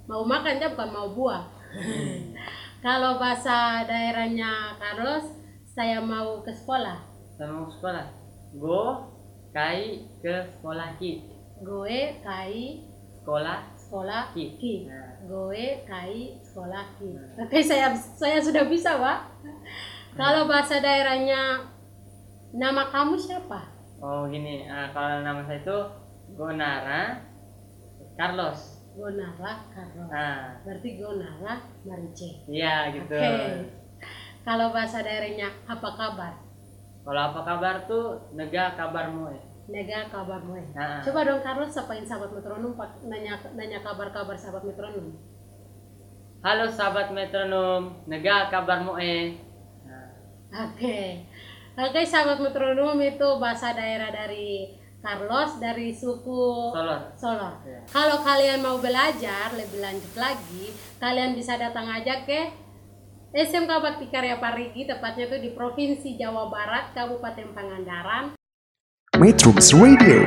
Mau 0.08 0.22
makan 0.24 0.56
aja 0.56 0.72
bukan 0.72 0.90
mau 0.90 1.08
buah. 1.10 1.42
Kalau 2.84 3.18
bahasa 3.18 3.82
daerahnya 3.84 4.78
Carlos, 4.78 5.26
saya 5.66 5.98
mau 5.98 6.40
ke 6.42 6.54
sekolah. 6.54 6.98
Saya 7.34 7.50
mau 7.50 7.66
sekolah. 7.66 8.06
Go 8.54 8.82
kai 9.50 10.06
ke 10.22 10.34
sekolah 10.54 10.94
ki. 10.96 11.12
Gue 11.60 12.18
kai 12.22 12.86
Sekolah 13.18 13.76
sekolah 13.76 14.32
ki. 14.32 14.56
ki. 14.56 14.74
Nah, 14.88 15.20
Gue 15.28 15.84
kai 15.84 16.38
sekolah 16.58 16.84
ki. 16.98 17.08
Oke, 17.38 17.58
saya 17.62 17.94
saya 17.94 18.42
sudah 18.42 18.66
bisa, 18.66 18.98
Pak. 18.98 19.18
Kalau 20.18 20.50
bahasa 20.50 20.82
daerahnya 20.82 21.62
nama 22.50 22.90
kamu 22.90 23.14
siapa? 23.14 23.70
Oh 24.02 24.26
gini, 24.26 24.66
ah, 24.66 24.90
kalau 24.90 25.22
nama 25.22 25.46
saya 25.46 25.62
itu 25.62 25.78
Gonara 26.34 27.22
Carlos. 28.18 28.82
Gonara 28.98 29.70
Carlos. 29.70 30.10
Nah, 30.10 30.58
Berarti 30.66 30.98
Gonara 30.98 31.54
Marice. 31.86 32.42
iya 32.50 32.90
gitu. 32.90 33.14
Oke. 33.14 33.78
Kalau 34.42 34.74
bahasa 34.74 34.98
daerahnya 35.06 35.54
apa 35.62 35.90
kabar? 35.94 36.34
Kalau 37.06 37.22
apa 37.22 37.40
kabar 37.46 37.86
tuh 37.86 38.34
nega 38.34 38.74
kabarmu 38.74 39.30
ya. 39.30 39.42
Nega 39.70 40.10
kabarmu 40.10 40.58
eh. 40.58 40.66
Nah, 40.74 40.98
Coba 41.06 41.22
dong 41.22 41.38
Carlos 41.38 41.70
sapain 41.70 42.02
sahabat 42.02 42.34
metronom 42.34 42.74
nanya 43.06 43.38
nanya 43.54 43.78
kabar-kabar 43.78 44.34
sahabat 44.34 44.66
metronom. 44.66 45.14
Halo 46.48 46.64
sahabat 46.72 47.12
metronom, 47.12 47.92
nega 48.08 48.48
kabarmu 48.48 48.96
eh. 48.96 49.36
Nah, 49.84 50.64
Oke. 50.64 51.28
Oke 51.76 52.00
sahabat 52.08 52.40
metronom 52.40 52.96
itu 53.04 53.28
bahasa 53.36 53.76
daerah 53.76 54.08
dari 54.08 54.72
Carlos 55.04 55.60
dari 55.60 55.92
suku 55.92 56.72
Solor. 56.72 57.12
Solor. 57.20 57.52
Ya. 57.68 57.84
Kalau 57.92 58.24
kalian 58.24 58.64
mau 58.64 58.80
belajar 58.80 59.52
lebih 59.60 59.76
lanjut 59.76 60.08
lagi, 60.16 60.72
kalian 60.96 61.36
bisa 61.36 61.60
datang 61.60 61.84
aja 61.84 62.24
ke 62.24 62.48
SMK 63.36 63.68
Bakti 63.68 64.08
Karya 64.08 64.40
Parigi, 64.40 64.88
tepatnya 64.88 65.28
itu 65.28 65.36
di 65.44 65.50
Provinsi 65.52 66.16
Jawa 66.16 66.48
Barat, 66.48 66.96
Kabupaten 66.96 67.52
Pangandaran. 67.52 68.32
Metrums 69.20 69.76
Radio 69.76 70.24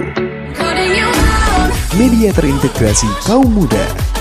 Media 1.97 2.30
terintegrasi 2.30 3.09
kaum 3.26 3.49
muda 3.49 4.20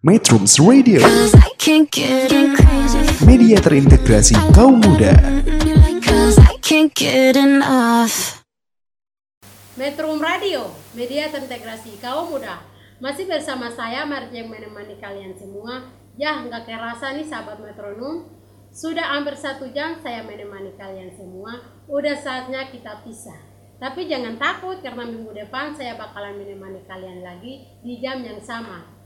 Metrums 0.00 0.56
Radio, 0.56 1.04
media 3.28 3.60
terintegrasi 3.60 4.32
kaum 4.56 4.80
muda. 4.80 5.12
Metrum 9.76 10.16
Radio, 10.16 10.72
media 10.96 11.28
terintegrasi 11.28 12.00
kaum 12.00 12.32
muda. 12.32 12.64
Masih 12.96 13.28
bersama 13.28 13.68
saya 13.68 14.08
Marj 14.08 14.32
yang 14.32 14.48
menemani 14.48 14.96
kalian 14.96 15.36
semua. 15.36 15.92
Ya, 16.16 16.48
nggak 16.48 16.64
kerasa 16.64 17.12
nih 17.12 17.28
sahabat 17.28 17.60
metronom. 17.60 18.24
Sudah 18.72 19.04
hampir 19.04 19.36
satu 19.36 19.68
jam 19.68 20.00
saya 20.00 20.24
menemani 20.24 20.80
kalian 20.80 21.12
semua. 21.12 21.60
Udah 21.92 22.16
saatnya 22.16 22.72
kita 22.72 23.04
pisah. 23.04 23.36
Tapi 23.76 24.08
jangan 24.08 24.40
takut 24.40 24.80
karena 24.80 25.04
minggu 25.04 25.36
depan 25.36 25.76
saya 25.76 26.00
bakalan 26.00 26.40
menemani 26.40 26.88
kalian 26.88 27.20
lagi 27.20 27.68
di 27.84 28.00
jam 28.00 28.24
yang 28.24 28.40
sama. 28.40 28.99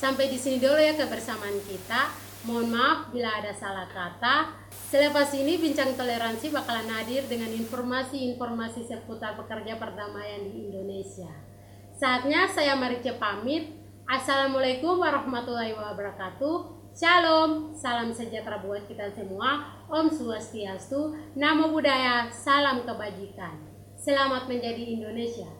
Sampai 0.00 0.32
di 0.32 0.40
sini 0.40 0.56
dulu 0.56 0.80
ya 0.80 0.96
kebersamaan 0.96 1.60
kita. 1.68 2.08
Mohon 2.48 2.72
maaf 2.72 2.98
bila 3.12 3.36
ada 3.36 3.52
salah 3.52 3.84
kata. 3.84 4.48
Selepas 4.72 5.28
ini 5.36 5.60
bincang 5.60 5.92
toleransi 5.92 6.48
bakalan 6.48 6.88
hadir 6.88 7.28
dengan 7.28 7.52
informasi-informasi 7.52 8.88
seputar 8.88 9.36
pekerja 9.36 9.76
perdamaian 9.76 10.48
di 10.48 10.72
Indonesia. 10.72 11.28
Saatnya 11.92 12.48
saya 12.48 12.80
Marice 12.80 13.12
pamit. 13.20 13.76
Assalamualaikum 14.08 14.96
warahmatullahi 14.96 15.76
wabarakatuh. 15.76 16.80
Shalom, 16.96 17.76
salam 17.76 18.08
sejahtera 18.08 18.56
buat 18.64 18.88
kita 18.88 19.12
semua. 19.12 19.84
Om 19.84 20.08
Swastiastu, 20.08 21.12
Namo 21.36 21.76
Buddhaya, 21.76 22.32
salam 22.32 22.88
kebajikan. 22.88 23.68
Selamat 24.00 24.48
menjadi 24.48 24.96
Indonesia. 24.96 25.59